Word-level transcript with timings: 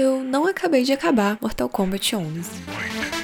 eu 0.00 0.22
não 0.22 0.46
acabei 0.46 0.82
de 0.82 0.92
acabar 0.92 1.38
Mortal 1.40 1.68
Kombat 1.68 2.14
11. 2.14 3.15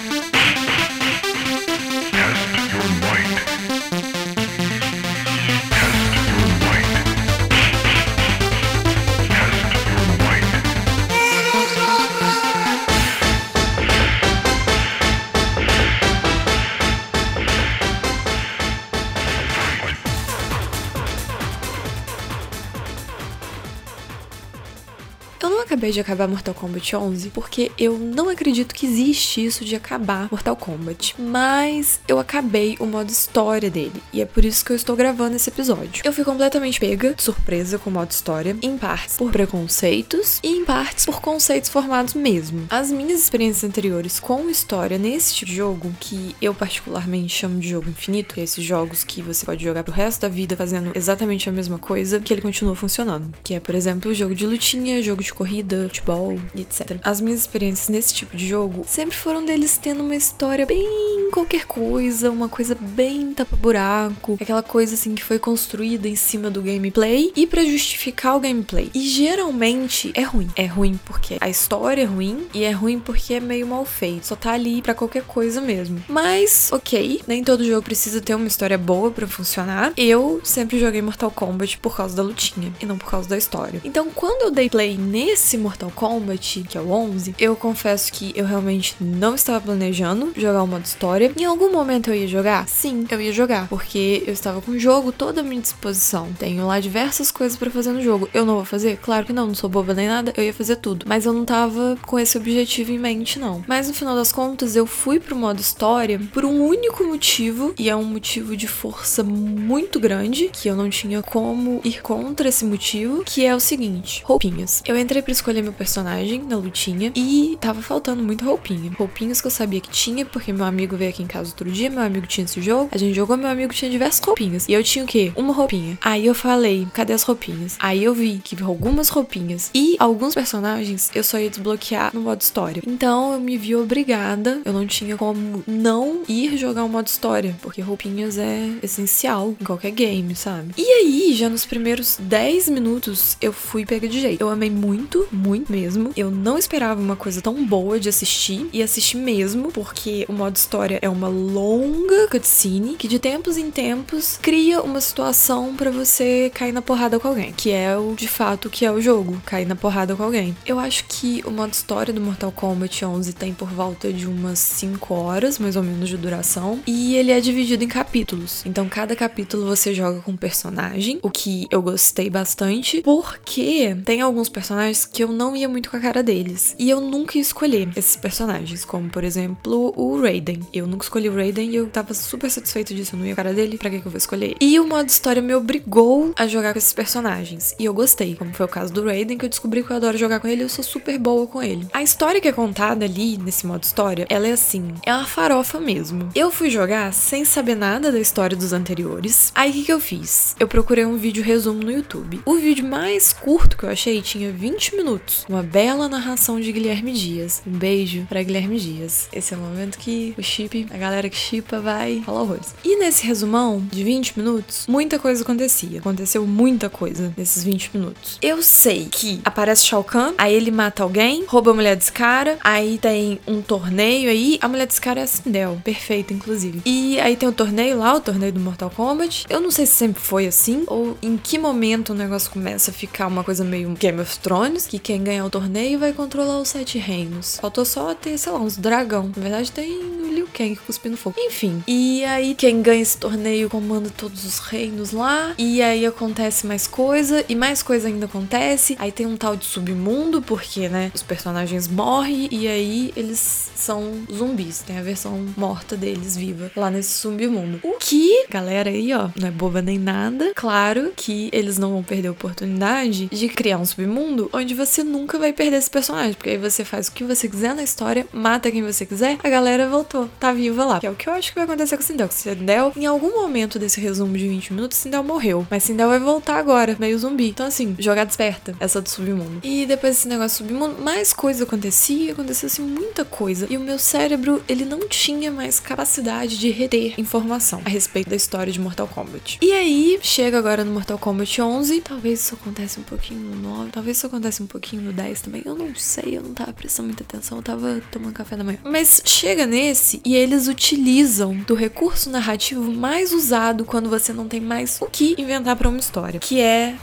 Acabei 25.82 25.92
de 25.92 26.00
acabar 26.00 26.28
Mortal 26.28 26.54
Kombat 26.54 26.94
11 26.94 27.30
porque 27.30 27.72
eu 27.76 27.98
não 27.98 28.28
acredito 28.28 28.72
que 28.72 28.86
existe 28.86 29.44
isso 29.44 29.64
de 29.64 29.74
acabar 29.74 30.28
Mortal 30.30 30.54
Kombat, 30.54 31.16
mas 31.18 31.98
eu 32.06 32.20
acabei 32.20 32.76
o 32.78 32.86
modo 32.86 33.10
história 33.10 33.68
dele 33.68 34.00
e 34.12 34.20
é 34.20 34.24
por 34.24 34.44
isso 34.44 34.64
que 34.64 34.70
eu 34.70 34.76
estou 34.76 34.94
gravando 34.94 35.34
esse 35.34 35.50
episódio. 35.50 36.02
Eu 36.04 36.12
fui 36.12 36.22
completamente 36.22 36.78
pega, 36.78 37.16
surpresa 37.18 37.78
com 37.78 37.90
o 37.90 37.92
modo 37.92 38.12
história, 38.12 38.56
em 38.62 38.78
partes 38.78 39.16
por 39.16 39.32
preconceitos 39.32 40.38
e 40.40 40.48
em 40.48 40.64
partes 40.64 41.04
por 41.04 41.20
conceitos 41.20 41.68
formados 41.68 42.14
mesmo. 42.14 42.66
As 42.70 42.92
minhas 42.92 43.18
experiências 43.18 43.64
anteriores 43.64 44.20
com 44.20 44.48
história 44.48 44.96
nesse 44.96 45.34
tipo 45.34 45.50
de 45.50 45.56
jogo, 45.56 45.92
que 45.98 46.36
eu 46.40 46.54
particularmente 46.54 47.34
chamo 47.34 47.58
de 47.58 47.70
jogo 47.70 47.90
infinito, 47.90 48.38
é 48.38 48.44
esses 48.44 48.62
jogos 48.62 49.02
que 49.02 49.20
você 49.20 49.44
pode 49.44 49.64
jogar 49.64 49.82
pro 49.82 49.92
resto 49.92 50.20
da 50.20 50.28
vida 50.28 50.56
fazendo 50.56 50.92
exatamente 50.94 51.48
a 51.48 51.52
mesma 51.52 51.78
coisa, 51.78 52.20
que 52.20 52.32
ele 52.32 52.40
continua 52.40 52.76
funcionando, 52.76 53.34
que 53.42 53.54
é, 53.54 53.58
por 53.58 53.74
exemplo, 53.74 54.14
jogo 54.14 54.32
de 54.32 54.46
lutinha, 54.46 55.02
jogo 55.02 55.22
de 55.22 55.32
de 55.32 55.71
corrida, 55.72 55.88
futebol 55.88 56.38
etc. 56.54 56.98
As 57.02 57.20
minhas 57.20 57.40
experiências 57.40 57.88
nesse 57.88 58.14
tipo 58.14 58.36
de 58.36 58.46
jogo 58.46 58.84
sempre 58.86 59.16
foram 59.16 59.44
deles 59.44 59.78
tendo 59.78 60.02
uma 60.02 60.14
história 60.14 60.66
bem 60.66 61.30
qualquer 61.32 61.64
coisa, 61.64 62.30
uma 62.30 62.48
coisa 62.48 62.76
bem 62.78 63.32
tapa-buraco, 63.32 64.36
aquela 64.40 64.62
coisa 64.62 64.94
assim 64.94 65.14
que 65.14 65.24
foi 65.24 65.38
construída 65.38 66.06
em 66.06 66.14
cima 66.14 66.50
do 66.50 66.60
gameplay 66.60 67.32
e 67.34 67.46
para 67.46 67.64
justificar 67.64 68.36
o 68.36 68.40
gameplay. 68.40 68.90
E 68.94 69.00
geralmente 69.00 70.12
é 70.14 70.22
ruim. 70.22 70.50
É 70.54 70.66
ruim 70.66 71.00
porque 71.04 71.38
a 71.40 71.48
história 71.48 72.02
é 72.02 72.04
ruim 72.04 72.46
e 72.52 72.64
é 72.64 72.70
ruim 72.70 73.00
porque 73.00 73.34
é 73.34 73.40
meio 73.40 73.66
mal 73.66 73.84
feito. 73.84 74.26
Só 74.26 74.36
tá 74.36 74.52
ali 74.52 74.82
para 74.82 74.94
qualquer 74.94 75.22
coisa 75.22 75.60
mesmo. 75.60 76.02
Mas, 76.06 76.68
ok, 76.70 77.22
nem 77.26 77.42
todo 77.42 77.64
jogo 77.64 77.82
precisa 77.82 78.20
ter 78.20 78.34
uma 78.34 78.46
história 78.46 78.76
boa 78.76 79.10
para 79.10 79.26
funcionar. 79.26 79.92
Eu 79.96 80.40
sempre 80.44 80.78
joguei 80.78 81.00
Mortal 81.00 81.30
Kombat 81.30 81.78
por 81.78 81.96
causa 81.96 82.14
da 82.14 82.22
lutinha 82.22 82.72
e 82.80 82.84
não 82.84 82.98
por 82.98 83.10
causa 83.10 83.28
da 83.28 83.38
história. 83.38 83.80
Então, 83.84 84.10
quando 84.10 84.42
eu 84.42 84.50
dei 84.50 84.68
play 84.68 84.98
nesse 84.98 85.56
Mortal 85.62 85.90
Kombat, 85.94 86.64
que 86.68 86.76
é 86.76 86.80
o 86.80 86.90
11, 86.90 87.34
eu 87.38 87.54
confesso 87.56 88.12
que 88.12 88.32
eu 88.34 88.44
realmente 88.44 88.96
não 89.00 89.34
estava 89.34 89.60
planejando 89.60 90.32
jogar 90.36 90.62
o 90.62 90.66
modo 90.66 90.84
história. 90.84 91.32
Em 91.38 91.44
algum 91.44 91.72
momento 91.72 92.10
eu 92.10 92.14
ia 92.14 92.26
jogar? 92.26 92.68
Sim, 92.68 93.06
eu 93.10 93.20
ia 93.20 93.32
jogar, 93.32 93.68
porque 93.68 94.22
eu 94.26 94.32
estava 94.32 94.60
com 94.60 94.72
o 94.72 94.78
jogo 94.78 95.12
toda 95.12 95.40
à 95.40 95.44
minha 95.44 95.60
disposição. 95.60 96.28
Tenho 96.38 96.66
lá 96.66 96.80
diversas 96.80 97.30
coisas 97.30 97.56
para 97.56 97.70
fazer 97.70 97.92
no 97.92 98.02
jogo. 98.02 98.28
Eu 98.34 98.44
não 98.44 98.56
vou 98.56 98.64
fazer? 98.64 98.98
Claro 98.98 99.24
que 99.24 99.32
não, 99.32 99.46
não 99.46 99.54
sou 99.54 99.70
boba 99.70 99.94
nem 99.94 100.08
nada, 100.08 100.32
eu 100.36 100.44
ia 100.44 100.52
fazer 100.52 100.76
tudo. 100.76 101.06
Mas 101.08 101.24
eu 101.24 101.32
não 101.32 101.44
tava 101.44 101.96
com 102.06 102.18
esse 102.18 102.36
objetivo 102.36 102.92
em 102.92 102.98
mente, 102.98 103.38
não. 103.38 103.64
Mas 103.66 103.88
no 103.88 103.94
final 103.94 104.14
das 104.14 104.32
contas, 104.32 104.76
eu 104.76 104.86
fui 104.86 105.20
pro 105.20 105.36
modo 105.36 105.60
história 105.60 106.20
por 106.32 106.44
um 106.44 106.64
único 106.64 107.04
motivo, 107.04 107.74
e 107.78 107.88
é 107.88 107.96
um 107.96 108.04
motivo 108.04 108.56
de 108.56 108.66
força 108.66 109.22
muito 109.22 110.00
grande, 110.00 110.50
que 110.52 110.68
eu 110.68 110.76
não 110.76 110.90
tinha 110.90 111.22
como 111.22 111.80
ir 111.84 112.02
contra 112.02 112.48
esse 112.48 112.64
motivo, 112.64 113.22
que 113.24 113.44
é 113.44 113.54
o 113.54 113.60
seguinte: 113.60 114.22
roupinhas. 114.24 114.82
Eu 114.86 114.98
entrei 114.98 115.22
para 115.22 115.32
escolher 115.42 115.62
meu 115.62 115.72
personagem 115.72 116.42
na 116.42 116.56
lutinha 116.56 117.12
e 117.16 117.58
tava 117.60 117.82
faltando 117.82 118.22
muito 118.22 118.44
roupinha. 118.44 118.92
Roupinhas 118.96 119.40
que 119.40 119.48
eu 119.48 119.50
sabia 119.50 119.80
que 119.80 119.90
tinha, 119.90 120.24
porque 120.24 120.52
meu 120.52 120.64
amigo 120.64 120.96
veio 120.96 121.10
aqui 121.10 121.22
em 121.22 121.26
casa 121.26 121.50
outro 121.50 121.70
dia, 121.70 121.90
meu 121.90 122.00
amigo 122.00 122.26
tinha 122.26 122.44
esse 122.44 122.62
jogo, 122.62 122.88
a 122.92 122.98
gente 122.98 123.14
jogou, 123.14 123.36
meu 123.36 123.48
amigo 123.48 123.74
tinha 123.74 123.90
diversas 123.90 124.24
roupinhas. 124.24 124.68
E 124.68 124.72
eu 124.72 124.84
tinha 124.84 125.04
o 125.04 125.08
quê? 125.08 125.32
Uma 125.34 125.52
roupinha. 125.52 125.98
Aí 126.00 126.24
eu 126.24 126.34
falei, 126.34 126.86
cadê 126.94 127.12
as 127.12 127.24
roupinhas? 127.24 127.76
Aí 127.80 128.04
eu 128.04 128.14
vi 128.14 128.40
que 128.42 128.62
algumas 128.62 129.08
roupinhas 129.08 129.70
e 129.74 129.96
alguns 129.98 130.34
personagens 130.34 131.10
eu 131.14 131.24
só 131.24 131.38
ia 131.38 131.50
desbloquear 131.50 132.14
no 132.14 132.20
modo 132.20 132.40
história. 132.40 132.82
Então 132.86 133.32
eu 133.32 133.40
me 133.40 133.56
vi 133.56 133.74
obrigada, 133.74 134.60
eu 134.64 134.72
não 134.72 134.86
tinha 134.86 135.16
como 135.16 135.64
não 135.66 136.22
ir 136.28 136.56
jogar 136.56 136.84
o 136.84 136.88
modo 136.88 137.08
história, 137.08 137.56
porque 137.60 137.80
roupinhas 137.80 138.38
é 138.38 138.70
essencial 138.82 139.56
em 139.60 139.64
qualquer 139.64 139.90
game, 139.90 140.36
sabe? 140.36 140.74
E 140.76 140.84
aí, 140.84 141.34
já 141.34 141.48
nos 141.48 141.66
primeiros 141.66 142.16
10 142.20 142.68
minutos, 142.68 143.36
eu 143.40 143.52
fui 143.52 143.84
pega 143.84 144.06
de 144.06 144.20
jeito. 144.20 144.40
Eu 144.40 144.48
amei 144.48 144.70
muito 144.70 145.26
muito, 145.32 145.70
mesmo. 145.70 146.12
Eu 146.16 146.30
não 146.30 146.58
esperava 146.58 147.00
uma 147.00 147.16
coisa 147.16 147.40
tão 147.40 147.64
boa 147.64 147.98
de 147.98 148.08
assistir 148.08 148.68
e 148.72 148.82
assisti 148.82 149.16
mesmo, 149.16 149.70
porque 149.72 150.26
o 150.28 150.32
modo 150.32 150.56
história 150.56 150.98
é 151.00 151.08
uma 151.08 151.28
longa 151.28 152.28
cutscene 152.28 152.96
que 152.96 153.08
de 153.08 153.18
tempos 153.18 153.56
em 153.56 153.70
tempos 153.70 154.38
cria 154.40 154.82
uma 154.82 155.00
situação 155.00 155.74
para 155.74 155.90
você 155.90 156.50
cair 156.54 156.72
na 156.72 156.82
porrada 156.82 157.18
com 157.18 157.28
alguém, 157.28 157.52
que 157.52 157.70
é 157.70 157.96
o 157.96 158.14
de 158.14 158.28
fato 158.28 158.68
que 158.68 158.84
é 158.84 158.92
o 158.92 159.00
jogo, 159.00 159.40
cair 159.46 159.66
na 159.66 159.76
porrada 159.76 160.14
com 160.16 160.22
alguém. 160.22 160.56
Eu 160.66 160.78
acho 160.78 161.04
que 161.06 161.42
o 161.46 161.50
modo 161.50 161.72
história 161.72 162.12
do 162.12 162.20
Mortal 162.20 162.52
Kombat 162.52 163.04
11 163.04 163.32
tem 163.32 163.54
por 163.54 163.68
volta 163.68 164.12
de 164.12 164.26
umas 164.26 164.58
5 164.58 165.14
horas, 165.14 165.58
mais 165.58 165.76
ou 165.76 165.82
menos 165.82 166.08
de 166.08 166.16
duração, 166.16 166.80
e 166.86 167.16
ele 167.16 167.30
é 167.30 167.40
dividido 167.40 167.84
em 167.84 167.88
capítulos. 167.88 168.62
Então 168.66 168.88
cada 168.88 169.14
capítulo 169.14 169.66
você 169.66 169.94
joga 169.94 170.20
com 170.20 170.32
um 170.32 170.36
personagem, 170.36 171.18
o 171.22 171.30
que 171.30 171.66
eu 171.70 171.82
gostei 171.82 172.28
bastante, 172.28 173.00
porque 173.02 173.96
tem 174.04 174.20
alguns 174.20 174.48
personagens 174.48 174.72
personagens 174.72 175.04
eu 175.22 175.28
não 175.28 175.54
ia 175.56 175.68
muito 175.68 175.90
com 175.90 175.96
a 175.96 176.00
cara 176.00 176.22
deles. 176.22 176.74
E 176.78 176.90
eu 176.90 177.00
nunca 177.00 177.36
ia 177.36 177.42
escolher 177.42 177.88
esses 177.96 178.16
personagens, 178.16 178.84
como 178.84 179.08
por 179.08 179.24
exemplo 179.24 179.92
o 179.96 180.20
Raiden. 180.20 180.60
Eu 180.72 180.86
nunca 180.86 181.04
escolhi 181.04 181.28
o 181.28 181.34
Raiden 181.34 181.70
e 181.70 181.76
eu 181.76 181.86
tava 181.86 182.12
super 182.12 182.50
satisfeito 182.50 182.94
disso. 182.94 183.14
Eu 183.14 183.20
não 183.20 183.26
ia 183.26 183.34
com 183.34 183.40
a 183.40 183.44
cara 183.44 183.54
dele, 183.54 183.78
pra 183.78 183.88
que, 183.88 184.00
que 184.00 184.06
eu 184.06 184.10
vou 184.10 184.18
escolher? 184.18 184.56
E 184.60 184.78
o 184.78 184.86
modo 184.86 185.08
história 185.08 185.40
me 185.40 185.54
obrigou 185.54 186.32
a 186.36 186.46
jogar 186.46 186.72
com 186.72 186.78
esses 186.78 186.92
personagens. 186.92 187.74
E 187.78 187.84
eu 187.84 187.94
gostei, 187.94 188.34
como 188.34 188.52
foi 188.52 188.66
o 188.66 188.68
caso 188.68 188.92
do 188.92 189.04
Raiden, 189.04 189.38
que 189.38 189.44
eu 189.44 189.48
descobri 189.48 189.82
que 189.82 189.90
eu 189.90 189.96
adoro 189.96 190.18
jogar 190.18 190.40
com 190.40 190.48
ele 190.48 190.62
e 190.62 190.64
eu 190.64 190.68
sou 190.68 190.84
super 190.84 191.18
boa 191.18 191.46
com 191.46 191.62
ele. 191.62 191.86
A 191.92 192.02
história 192.02 192.40
que 192.40 192.48
é 192.48 192.52
contada 192.52 193.04
ali, 193.04 193.38
nesse 193.38 193.66
modo 193.66 193.84
história, 193.84 194.26
ela 194.28 194.46
é 194.46 194.52
assim, 194.52 194.94
é 195.04 195.14
uma 195.14 195.26
farofa 195.26 195.80
mesmo. 195.80 196.28
Eu 196.34 196.50
fui 196.50 196.70
jogar 196.70 197.12
sem 197.12 197.44
saber 197.44 197.76
nada 197.76 198.10
da 198.10 198.18
história 198.18 198.56
dos 198.56 198.72
anteriores. 198.72 199.52
Aí 199.54 199.70
o 199.70 199.72
que, 199.72 199.84
que 199.84 199.92
eu 199.92 200.00
fiz? 200.00 200.56
Eu 200.58 200.68
procurei 200.68 201.06
um 201.06 201.16
vídeo 201.16 201.42
resumo 201.42 201.82
no 201.82 201.92
YouTube. 201.92 202.40
O 202.44 202.56
vídeo 202.56 202.84
mais 202.84 203.32
curto 203.32 203.76
que 203.76 203.84
eu 203.84 203.90
achei 203.90 204.20
tinha 204.20 204.50
20 204.50 204.72
20 204.72 204.96
minutos. 205.12 205.44
Uma 205.48 205.62
bela 205.62 206.08
narração 206.08 206.60
de 206.60 206.72
Guilherme 206.72 207.12
Dias. 207.12 207.62
Um 207.66 207.72
beijo 207.72 208.24
para 208.28 208.42
Guilherme 208.42 208.78
Dias. 208.78 209.28
Esse 209.32 209.54
é 209.54 209.56
o 209.56 209.60
momento 209.60 209.98
que 209.98 210.34
o 210.38 210.42
chip, 210.42 210.86
a 210.90 210.96
galera 210.96 211.28
que 211.28 211.36
chipa, 211.36 211.80
vai 211.80 212.22
falar 212.24 212.42
horrores. 212.42 212.74
E 212.84 212.96
nesse 212.98 213.26
resumão 213.26 213.82
de 213.90 214.02
20 214.02 214.38
minutos, 214.38 214.86
muita 214.88 215.18
coisa 215.18 215.42
acontecia. 215.42 215.98
Aconteceu 215.98 216.46
muita 216.46 216.88
coisa 216.88 217.32
nesses 217.36 217.62
20 217.62 217.90
minutos. 217.94 218.38
Eu 218.40 218.62
sei 218.62 219.08
que 219.10 219.40
aparece 219.44 219.86
Shao 219.86 220.02
Kahn, 220.02 220.32
aí 220.38 220.54
ele 220.54 220.70
mata 220.70 221.02
alguém, 221.02 221.44
rouba 221.46 221.70
a 221.70 221.74
mulher 221.74 221.96
desse 221.96 222.12
cara, 222.12 222.58
aí 222.62 222.98
tem 222.98 223.38
um 223.46 223.60
torneio 223.60 224.30
aí, 224.30 224.58
a 224.60 224.68
mulher 224.68 224.86
desse 224.86 225.00
cara 225.00 225.20
é 225.20 225.24
a 225.24 225.26
Sindel, 225.26 225.80
perfeita 225.84 226.32
inclusive. 226.32 226.80
E 226.86 227.20
aí 227.20 227.36
tem 227.36 227.48
o 227.48 227.52
torneio 227.52 227.98
lá, 227.98 228.14
o 228.14 228.20
torneio 228.20 228.52
do 228.52 228.60
Mortal 228.60 228.90
Kombat. 228.90 229.46
Eu 229.48 229.60
não 229.60 229.70
sei 229.70 229.86
se 229.86 229.92
sempre 229.92 230.22
foi 230.22 230.46
assim 230.46 230.84
ou 230.86 231.16
em 231.22 231.36
que 231.36 231.58
momento 231.58 232.10
o 232.10 232.14
negócio 232.14 232.50
começa 232.50 232.90
a 232.90 232.94
ficar 232.94 233.26
uma 233.26 233.44
coisa 233.44 233.64
meio 233.64 233.90
Game 233.90 234.20
of 234.20 234.38
Thrones 234.38 234.86
que 234.86 234.98
quem 235.02 235.22
ganhar 235.22 235.44
o 235.44 235.50
torneio 235.50 235.98
vai 235.98 236.12
controlar 236.12 236.60
os 236.60 236.68
sete 236.68 236.98
reinos. 236.98 237.58
Faltou 237.60 237.84
só 237.84 238.14
ter, 238.14 238.38
sei 238.38 238.52
lá, 238.52 238.60
uns 238.60 238.76
dragão. 238.76 239.30
Na 239.34 239.42
verdade, 239.42 239.72
tem 239.72 240.21
Liu 240.32 240.48
Kang 240.52 240.74
cuspindo 240.76 241.16
fogo. 241.16 241.36
Enfim. 241.38 241.82
E 241.86 242.24
aí, 242.24 242.54
quem 242.54 242.82
ganha 242.82 243.02
esse 243.02 243.16
torneio 243.16 243.68
comanda 243.68 244.10
todos 244.10 244.44
os 244.44 244.58
reinos 244.58 245.12
lá. 245.12 245.54
E 245.58 245.82
aí 245.82 246.04
acontece 246.06 246.66
mais 246.66 246.86
coisa. 246.86 247.44
E 247.48 247.54
mais 247.54 247.82
coisa 247.82 248.08
ainda 248.08 248.26
acontece. 248.26 248.96
Aí 248.98 249.12
tem 249.12 249.26
um 249.26 249.36
tal 249.36 249.56
de 249.56 249.64
submundo, 249.64 250.42
porque, 250.42 250.88
né, 250.88 251.10
os 251.14 251.22
personagens 251.22 251.86
morrem. 251.88 252.48
E 252.50 252.66
aí 252.66 253.12
eles 253.16 253.70
são 253.74 254.22
zumbis. 254.32 254.80
Tem 254.80 254.98
a 254.98 255.02
versão 255.02 255.46
morta 255.56 255.96
deles 255.96 256.36
viva 256.36 256.70
lá 256.76 256.90
nesse 256.90 257.10
submundo. 257.18 257.80
O 257.82 257.98
que, 257.98 258.46
galera 258.48 258.90
aí, 258.90 259.12
ó, 259.12 259.28
não 259.38 259.48
é 259.48 259.50
boba 259.50 259.82
nem 259.82 259.98
nada. 259.98 260.52
Claro 260.54 261.12
que 261.14 261.50
eles 261.52 261.78
não 261.78 261.92
vão 261.92 262.02
perder 262.02 262.28
a 262.28 262.32
oportunidade 262.32 263.26
de 263.26 263.48
criar 263.48 263.78
um 263.78 263.84
submundo 263.84 264.48
onde 264.52 264.74
você 264.74 265.02
nunca 265.02 265.38
vai 265.38 265.52
perder 265.52 265.76
esse 265.76 265.90
personagem, 265.90 266.34
porque 266.34 266.50
aí 266.50 266.58
você 266.58 266.84
faz 266.84 267.08
o 267.08 267.12
que 267.12 267.24
você 267.24 267.48
quiser 267.48 267.74
na 267.74 267.82
história, 267.82 268.26
mata 268.32 268.70
quem 268.70 268.82
você 268.82 269.04
quiser, 269.04 269.38
a 269.42 269.48
galera 269.48 269.88
voltou 269.88 270.21
Tá 270.38 270.52
viva 270.52 270.84
lá. 270.84 271.00
Que 271.00 271.06
é 271.06 271.10
o 271.10 271.14
que 271.14 271.28
eu 271.28 271.32
acho 271.32 271.50
que 271.50 271.54
vai 271.54 271.64
acontecer 271.64 271.96
com 271.96 272.02
Sindel. 272.02 272.28
Que 272.28 272.34
Sindel, 272.34 272.92
em 272.96 273.06
algum 273.06 273.30
momento 273.30 273.78
desse 273.78 274.00
resumo 274.00 274.36
de 274.36 274.48
20 274.48 274.72
minutos, 274.72 274.98
Sindel 274.98 275.22
morreu. 275.22 275.66
Mas 275.70 275.84
Sindel 275.84 276.08
vai 276.08 276.18
voltar 276.18 276.56
agora, 276.56 276.96
meio 276.98 277.18
zumbi. 277.18 277.48
Então, 277.48 277.66
assim, 277.66 277.94
jogada 277.98 278.30
esperta, 278.30 278.74
essa 278.80 279.00
do 279.00 279.08
submundo. 279.08 279.60
E 279.62 279.86
depois 279.86 280.16
desse 280.16 280.28
negócio 280.28 280.64
do 280.64 280.68
submundo, 280.68 281.02
mais 281.02 281.32
coisa 281.32 281.64
acontecia, 281.64 282.32
acontecia 282.32 282.66
assim, 282.66 282.82
muita 282.82 283.24
coisa. 283.24 283.66
E 283.70 283.76
o 283.76 283.80
meu 283.80 283.98
cérebro, 283.98 284.62
ele 284.68 284.84
não 284.84 285.08
tinha 285.08 285.50
mais 285.50 285.80
capacidade 285.80 286.58
de 286.58 286.70
reter 286.70 287.14
informação 287.18 287.82
a 287.84 287.88
respeito 287.88 288.30
da 288.30 288.36
história 288.36 288.72
de 288.72 288.80
Mortal 288.80 289.08
Kombat. 289.08 289.58
E 289.60 289.72
aí, 289.72 290.18
chega 290.22 290.58
agora 290.58 290.84
no 290.84 290.92
Mortal 290.92 291.18
Kombat 291.18 291.60
11, 291.60 292.00
talvez 292.00 292.40
isso 292.40 292.54
acontece 292.54 293.00
um 293.00 293.02
pouquinho 293.02 293.40
no 293.40 293.56
9, 293.76 293.90
talvez 293.90 294.16
isso 294.16 294.26
acontece 294.26 294.62
um 294.62 294.66
pouquinho 294.66 295.02
no 295.02 295.12
10 295.12 295.40
também. 295.42 295.62
Eu 295.64 295.74
não 295.74 295.94
sei, 295.94 296.36
eu 296.36 296.42
não 296.42 296.54
tava 296.54 296.72
prestando 296.72 297.08
muita 297.08 297.22
atenção, 297.22 297.58
eu 297.58 297.62
tava 297.62 298.00
tomando 298.10 298.32
café 298.32 298.56
da 298.56 298.64
manhã. 298.64 298.78
Mas 298.84 299.22
chega 299.24 299.66
nesse 299.66 300.11
e 300.24 300.34
eles 300.34 300.68
utilizam 300.68 301.54
do 301.66 301.74
recurso 301.74 302.28
narrativo 302.30 302.90
mais 302.92 303.32
usado 303.32 303.84
quando 303.84 304.10
você 304.10 304.32
não 304.32 304.48
tem 304.48 304.60
mais 304.60 304.98
o 305.00 305.06
que 305.06 305.34
inventar 305.38 305.76
para 305.76 305.88
uma 305.88 305.98
história, 305.98 306.40
que 306.40 306.60
é 306.60 306.96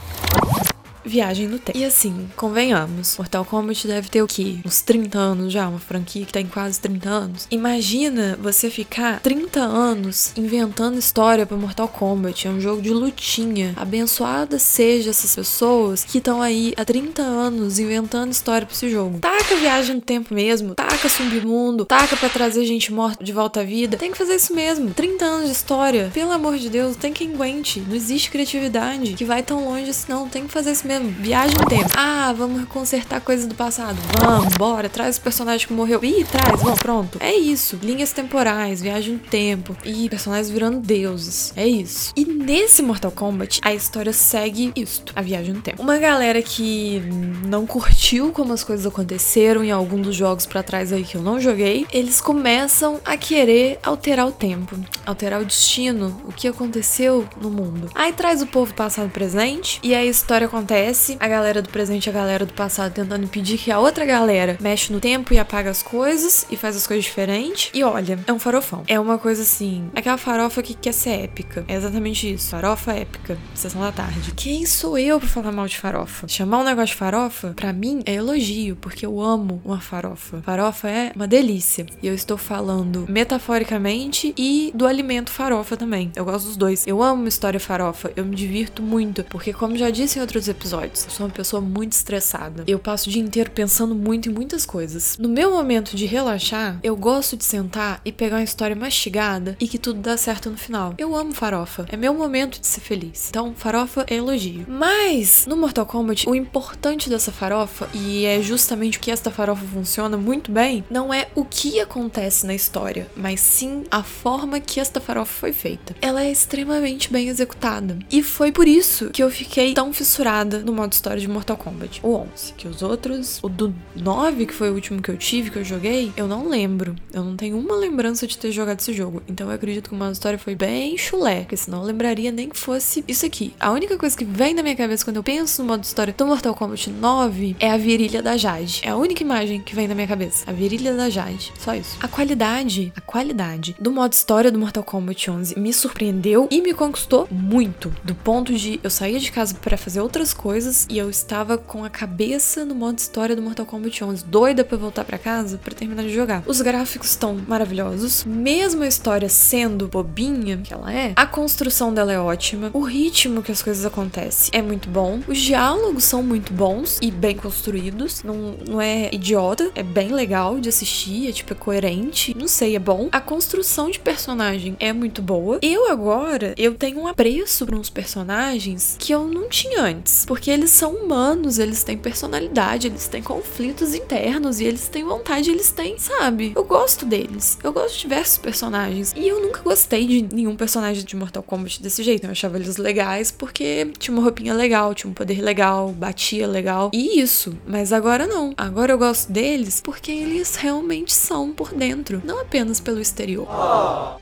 viagem 1.04 1.48
no 1.48 1.58
tempo. 1.58 1.76
E 1.76 1.84
assim, 1.84 2.28
convenhamos, 2.36 3.16
Mortal 3.16 3.44
Kombat 3.44 3.86
deve 3.86 4.08
ter 4.08 4.22
o 4.22 4.26
quê? 4.26 4.58
Uns 4.64 4.80
30 4.82 5.18
anos 5.18 5.52
já, 5.52 5.68
uma 5.68 5.78
franquia 5.78 6.24
que 6.24 6.32
tem 6.32 6.46
quase 6.46 6.80
30 6.80 7.08
anos. 7.08 7.46
Imagina 7.50 8.38
você 8.40 8.70
ficar 8.70 9.20
30 9.20 9.60
anos 9.60 10.32
inventando 10.36 10.98
história 10.98 11.46
para 11.46 11.56
Mortal 11.56 11.88
Kombat. 11.88 12.46
É 12.46 12.50
um 12.50 12.60
jogo 12.60 12.82
de 12.82 12.90
lutinha. 12.90 13.74
Abençoadas 13.76 14.62
sejam 14.62 15.10
essas 15.10 15.34
pessoas 15.34 16.04
que 16.04 16.18
estão 16.18 16.40
aí 16.40 16.72
há 16.76 16.84
30 16.84 17.22
anos 17.22 17.78
inventando 17.78 18.32
história 18.32 18.66
para 18.66 18.74
esse 18.74 18.90
jogo. 18.90 19.18
Taca 19.18 19.56
viagem 19.56 19.96
no 19.96 20.00
tempo 20.00 20.34
mesmo, 20.34 20.74
taca 20.74 21.08
submundo, 21.08 21.84
taca 21.84 22.16
para 22.16 22.28
trazer 22.28 22.64
gente 22.64 22.92
morta 22.92 23.22
de 23.22 23.32
volta 23.32 23.60
à 23.60 23.64
vida. 23.64 23.96
Tem 23.96 24.10
que 24.10 24.18
fazer 24.18 24.36
isso 24.36 24.54
mesmo. 24.54 24.92
30 24.94 25.24
anos 25.24 25.46
de 25.46 25.52
história, 25.52 26.10
pelo 26.12 26.32
amor 26.32 26.58
de 26.58 26.68
Deus, 26.68 26.96
tem 26.96 27.12
quem 27.12 27.32
aguente. 27.32 27.80
Não 27.80 27.94
existe 27.94 28.30
criatividade 28.30 29.14
que 29.14 29.24
vai 29.24 29.42
tão 29.42 29.64
longe 29.64 29.90
assim, 29.90 30.10
não. 30.10 30.28
Tem 30.28 30.46
que 30.46 30.52
fazer 30.52 30.72
isso 30.72 30.86
mesmo. 30.86 30.89
Viagem 30.98 31.56
no 31.56 31.66
tempo. 31.66 31.88
Ah, 31.96 32.34
vamos 32.36 32.64
consertar 32.64 33.20
coisas 33.20 33.46
do 33.46 33.54
passado. 33.54 33.96
Vamos, 34.18 34.54
bora. 34.54 34.88
Traz 34.88 35.18
o 35.18 35.20
personagem 35.20 35.66
que 35.66 35.72
morreu. 35.72 36.02
Ih, 36.02 36.24
traz. 36.24 36.60
Vamos, 36.60 36.80
pronto. 36.80 37.18
É 37.20 37.32
isso. 37.32 37.78
Linhas 37.80 38.12
temporais, 38.12 38.82
viagem 38.82 39.14
no 39.14 39.18
tempo. 39.20 39.76
E 39.84 40.08
personagens 40.08 40.50
virando 40.50 40.80
deuses. 40.80 41.52
É 41.54 41.66
isso. 41.66 42.12
E 42.16 42.24
nesse 42.24 42.82
Mortal 42.82 43.12
Kombat, 43.12 43.60
a 43.62 43.72
história 43.72 44.12
segue 44.12 44.72
isto. 44.74 45.12
A 45.14 45.22
viagem 45.22 45.54
no 45.54 45.60
tempo. 45.60 45.80
Uma 45.80 45.98
galera 45.98 46.42
que 46.42 47.00
não 47.46 47.66
curtiu 47.66 48.32
como 48.32 48.52
as 48.52 48.64
coisas 48.64 48.84
aconteceram 48.84 49.62
em 49.62 49.70
algum 49.70 50.00
dos 50.00 50.16
jogos 50.16 50.44
para 50.44 50.62
trás 50.62 50.92
aí 50.92 51.04
que 51.04 51.16
eu 51.16 51.22
não 51.22 51.38
joguei, 51.38 51.86
eles 51.92 52.20
começam 52.20 53.00
a 53.04 53.16
querer 53.16 53.78
alterar 53.82 54.26
o 54.26 54.32
tempo. 54.32 54.76
Alterar 55.06 55.40
o 55.40 55.44
destino. 55.44 56.20
O 56.26 56.32
que 56.32 56.48
aconteceu 56.48 57.28
no 57.40 57.50
mundo. 57.50 57.90
Aí 57.94 58.12
traz 58.12 58.42
o 58.42 58.46
povo 58.46 58.74
passado 58.74 59.08
presente. 59.10 59.78
E 59.84 59.94
a 59.94 60.04
história 60.04 60.48
acontece 60.48 60.79
a 61.18 61.28
galera 61.28 61.60
do 61.60 61.68
presente 61.68 62.06
e 62.06 62.10
a 62.10 62.12
galera 62.12 62.46
do 62.46 62.54
passado 62.54 62.92
tentando 62.92 63.24
impedir 63.24 63.58
que 63.58 63.70
a 63.70 63.78
outra 63.78 64.04
galera 64.04 64.56
mexe 64.60 64.92
no 64.92 65.00
tempo 65.00 65.34
e 65.34 65.38
apaga 65.38 65.70
as 65.70 65.82
coisas 65.82 66.46
e 66.50 66.56
faz 66.56 66.76
as 66.76 66.86
coisas 66.86 67.04
diferentes. 67.04 67.70
E 67.74 67.84
olha, 67.84 68.18
é 68.26 68.32
um 68.32 68.38
farofão. 68.38 68.82
É 68.86 68.98
uma 68.98 69.18
coisa 69.18 69.42
assim, 69.42 69.90
aquela 69.94 70.16
farofa 70.16 70.62
que 70.62 70.74
quer 70.74 70.92
ser 70.92 71.10
épica. 71.10 71.64
É 71.68 71.74
exatamente 71.74 72.32
isso. 72.32 72.50
Farofa 72.50 72.92
épica. 72.92 73.38
Sessão 73.54 73.80
da 73.82 73.92
tarde. 73.92 74.32
Quem 74.32 74.64
sou 74.64 74.96
eu 74.96 75.20
pra 75.20 75.28
falar 75.28 75.52
mal 75.52 75.66
de 75.66 75.76
farofa? 75.76 76.26
Chamar 76.28 76.60
um 76.60 76.64
negócio 76.64 76.94
de 76.94 76.94
farofa, 76.94 77.52
pra 77.54 77.72
mim, 77.72 78.02
é 78.06 78.14
elogio, 78.14 78.76
porque 78.76 79.04
eu 79.04 79.20
amo 79.20 79.60
uma 79.64 79.80
farofa. 79.80 80.40
Farofa 80.42 80.88
é 80.88 81.12
uma 81.14 81.26
delícia. 81.26 81.86
E 82.02 82.06
eu 82.06 82.14
estou 82.14 82.36
falando 82.36 83.06
metaforicamente 83.08 84.32
e 84.36 84.72
do 84.74 84.86
alimento 84.86 85.30
farofa 85.30 85.76
também. 85.76 86.10
Eu 86.16 86.24
gosto 86.24 86.46
dos 86.46 86.56
dois. 86.56 86.86
Eu 86.86 87.02
amo 87.02 87.22
uma 87.22 87.28
história 87.28 87.60
farofa. 87.60 88.10
Eu 88.16 88.24
me 88.24 88.34
divirto 88.34 88.82
muito, 88.82 89.22
porque 89.24 89.52
como 89.52 89.76
já 89.76 89.90
disse 89.90 90.18
em 90.18 90.22
outros 90.22 90.48
episódios, 90.48 90.69
episódios. 90.70 91.04
Eu 91.04 91.10
sou 91.10 91.26
uma 91.26 91.32
pessoa 91.32 91.60
muito 91.60 91.92
estressada. 91.92 92.64
Eu 92.66 92.78
passo 92.78 93.08
o 93.08 93.12
dia 93.12 93.22
inteiro 93.22 93.50
pensando 93.50 93.94
muito 93.94 94.28
em 94.28 94.32
muitas 94.32 94.64
coisas. 94.64 95.16
No 95.18 95.28
meu 95.28 95.50
momento 95.50 95.96
de 95.96 96.06
relaxar, 96.06 96.78
eu 96.82 96.96
gosto 96.96 97.36
de 97.36 97.44
sentar 97.44 98.00
e 98.04 98.12
pegar 98.12 98.36
uma 98.36 98.42
história 98.42 98.76
mastigada 98.76 99.56
e 99.58 99.66
que 99.66 99.78
tudo 99.78 100.00
dá 100.00 100.16
certo 100.16 100.50
no 100.50 100.56
final. 100.56 100.94
Eu 100.96 101.16
amo 101.16 101.32
farofa. 101.32 101.86
É 101.88 101.96
meu 101.96 102.14
momento 102.14 102.60
de 102.60 102.66
ser 102.66 102.80
feliz. 102.80 103.28
Então, 103.30 103.52
farofa 103.56 104.04
é 104.08 104.14
elogio. 104.14 104.64
Mas, 104.68 105.46
no 105.46 105.56
Mortal 105.56 105.86
Kombat, 105.86 106.28
o 106.28 106.34
importante 106.34 107.08
dessa 107.08 107.32
farofa, 107.32 107.88
e 107.92 108.24
é 108.24 108.40
justamente 108.40 108.98
o 108.98 109.00
que 109.00 109.10
esta 109.10 109.30
farofa 109.30 109.64
funciona 109.66 110.16
muito 110.16 110.52
bem, 110.52 110.84
não 110.90 111.12
é 111.12 111.28
o 111.34 111.44
que 111.44 111.80
acontece 111.80 112.46
na 112.46 112.54
história, 112.54 113.08
mas 113.16 113.40
sim 113.40 113.84
a 113.90 114.02
forma 114.02 114.60
que 114.60 114.78
esta 114.78 115.00
farofa 115.00 115.32
foi 115.32 115.52
feita. 115.52 115.96
Ela 116.00 116.22
é 116.22 116.30
extremamente 116.30 117.12
bem 117.12 117.28
executada. 117.28 117.98
E 118.10 118.22
foi 118.22 118.52
por 118.52 118.68
isso 118.68 119.10
que 119.10 119.22
eu 119.22 119.30
fiquei 119.30 119.74
tão 119.74 119.92
fissurada 119.92 120.59
no 120.64 120.72
modo 120.72 120.92
história 120.92 121.20
de 121.20 121.28
Mortal 121.28 121.56
Kombat. 121.56 122.00
O 122.02 122.14
11, 122.14 122.54
que 122.54 122.68
os 122.68 122.82
outros, 122.82 123.38
o 123.42 123.48
do 123.48 123.74
9, 123.94 124.46
que 124.46 124.54
foi 124.54 124.70
o 124.70 124.74
último 124.74 125.02
que 125.02 125.10
eu 125.10 125.16
tive, 125.16 125.50
que 125.50 125.58
eu 125.58 125.64
joguei, 125.64 126.12
eu 126.16 126.26
não 126.26 126.48
lembro. 126.48 126.94
Eu 127.12 127.24
não 127.24 127.36
tenho 127.36 127.58
uma 127.58 127.76
lembrança 127.76 128.26
de 128.26 128.36
ter 128.36 128.50
jogado 128.52 128.80
esse 128.80 128.92
jogo. 128.92 129.22
Então 129.28 129.48
eu 129.48 129.54
acredito 129.54 129.88
que 129.88 129.94
o 129.94 129.98
modo 129.98 130.12
história 130.12 130.38
foi 130.38 130.54
bem 130.54 130.96
chulé, 130.96 131.40
porque 131.40 131.56
senão 131.56 131.80
eu 131.80 131.84
lembraria 131.84 132.30
nem 132.30 132.48
que 132.48 132.56
fosse 132.56 133.04
isso 133.06 133.26
aqui. 133.26 133.54
A 133.58 133.70
única 133.70 133.96
coisa 133.96 134.16
que 134.16 134.24
vem 134.24 134.54
na 134.54 134.62
minha 134.62 134.76
cabeça 134.76 135.04
quando 135.04 135.16
eu 135.16 135.22
penso 135.22 135.62
no 135.62 135.68
modo 135.68 135.84
história 135.84 136.14
do 136.16 136.26
Mortal 136.26 136.54
Kombat 136.54 136.90
9 136.90 137.56
é 137.58 137.70
a 137.70 137.76
virilha 137.76 138.22
da 138.22 138.36
Jade. 138.36 138.80
É 138.84 138.90
a 138.90 138.96
única 138.96 139.22
imagem 139.22 139.60
que 139.60 139.74
vem 139.74 139.88
na 139.88 139.94
minha 139.94 140.06
cabeça. 140.06 140.44
A 140.48 140.52
virilha 140.52 140.94
da 140.94 141.08
Jade. 141.08 141.52
Só 141.58 141.74
isso. 141.74 141.96
A 142.00 142.08
qualidade, 142.08 142.92
a 142.96 143.00
qualidade 143.00 143.76
do 143.78 143.90
modo 143.90 144.12
história 144.12 144.50
do 144.50 144.58
Mortal 144.58 144.84
Kombat 144.84 145.30
11 145.30 145.58
me 145.58 145.72
surpreendeu 145.72 146.48
e 146.50 146.60
me 146.60 146.74
conquistou 146.74 147.28
muito. 147.30 147.92
Do 148.04 148.14
ponto 148.14 148.54
de 148.54 148.80
eu 148.82 148.90
sair 148.90 149.18
de 149.18 149.30
casa 149.30 149.54
para 149.54 149.76
fazer 149.76 150.00
outras 150.00 150.32
coisas 150.32 150.49
coisas 150.50 150.84
e 150.90 150.98
eu 150.98 151.08
estava 151.08 151.56
com 151.56 151.84
a 151.84 151.88
cabeça 151.88 152.64
no 152.64 152.74
modo 152.74 152.98
história 152.98 153.36
do 153.36 153.42
Mortal 153.42 153.64
Kombat 153.64 154.02
11, 154.02 154.24
doida 154.24 154.64
para 154.64 154.76
voltar 154.76 155.04
para 155.04 155.16
casa 155.16 155.58
para 155.58 155.72
terminar 155.72 156.02
de 156.02 156.12
jogar. 156.12 156.42
Os 156.44 156.60
gráficos 156.60 157.10
estão 157.10 157.40
maravilhosos, 157.46 158.24
mesmo 158.24 158.82
a 158.82 158.88
história 158.88 159.28
sendo 159.28 159.86
bobinha 159.86 160.56
que 160.56 160.74
ela 160.74 160.92
é, 160.92 161.12
a 161.14 161.24
construção 161.24 161.94
dela 161.94 162.12
é 162.12 162.18
ótima, 162.18 162.68
o 162.72 162.80
ritmo 162.80 163.44
que 163.44 163.52
as 163.52 163.62
coisas 163.62 163.84
acontecem 163.84 164.50
é 164.52 164.60
muito 164.60 164.88
bom, 164.88 165.20
os 165.28 165.38
diálogos 165.38 166.02
são 166.02 166.20
muito 166.20 166.52
bons 166.52 166.98
e 167.00 167.12
bem 167.12 167.36
construídos, 167.36 168.24
não, 168.24 168.56
não 168.68 168.80
é 168.80 169.08
idiota, 169.12 169.70
é 169.76 169.84
bem 169.84 170.08
legal 170.08 170.58
de 170.58 170.68
assistir, 170.68 171.28
é 171.28 171.32
tipo 171.32 171.52
é 171.52 171.56
coerente, 171.56 172.36
não 172.36 172.48
sei, 172.48 172.74
é 172.74 172.80
bom. 172.80 173.08
A 173.12 173.20
construção 173.20 173.88
de 173.88 174.00
personagem 174.00 174.76
é 174.80 174.92
muito 174.92 175.22
boa. 175.22 175.60
Eu 175.62 175.92
agora, 175.92 176.54
eu 176.56 176.74
tenho 176.74 176.98
um 176.98 177.06
apreço 177.06 177.64
para 177.64 177.76
uns 177.76 177.88
personagens 177.88 178.96
que 178.98 179.12
eu 179.12 179.28
não 179.28 179.48
tinha 179.48 179.82
antes, 179.82 180.24
porque 180.26 180.39
porque 180.40 180.50
eles 180.50 180.70
são 180.70 180.94
humanos, 180.94 181.58
eles 181.58 181.84
têm 181.84 181.98
personalidade, 181.98 182.86
eles 182.86 183.06
têm 183.06 183.22
conflitos 183.22 183.94
internos 183.94 184.58
e 184.58 184.64
eles 184.64 184.88
têm 184.88 185.04
vontade, 185.04 185.50
eles 185.50 185.70
têm, 185.70 185.98
sabe? 185.98 186.52
Eu 186.56 186.64
gosto 186.64 187.04
deles. 187.04 187.58
Eu 187.62 187.74
gosto 187.74 187.96
de 187.96 188.00
diversos 188.00 188.38
personagens. 188.38 189.12
E 189.14 189.28
eu 189.28 189.38
nunca 189.42 189.60
gostei 189.60 190.06
de 190.06 190.34
nenhum 190.34 190.56
personagem 190.56 191.04
de 191.04 191.14
Mortal 191.14 191.42
Kombat 191.42 191.82
desse 191.82 192.02
jeito. 192.02 192.24
Eu 192.24 192.30
achava 192.30 192.56
eles 192.56 192.78
legais 192.78 193.30
porque 193.30 193.92
tinha 193.98 194.16
uma 194.16 194.22
roupinha 194.22 194.54
legal, 194.54 194.94
tinha 194.94 195.10
um 195.10 195.12
poder 195.12 195.42
legal, 195.42 195.92
batia 195.92 196.46
legal. 196.46 196.90
E 196.94 197.20
isso. 197.20 197.54
Mas 197.66 197.92
agora 197.92 198.26
não. 198.26 198.54
Agora 198.56 198.92
eu 198.92 198.98
gosto 198.98 199.30
deles 199.30 199.82
porque 199.82 200.10
eles 200.10 200.56
realmente 200.56 201.12
são 201.12 201.52
por 201.52 201.74
dentro, 201.74 202.22
não 202.24 202.40
apenas 202.40 202.80
pelo 202.80 202.98
exterior. 202.98 203.46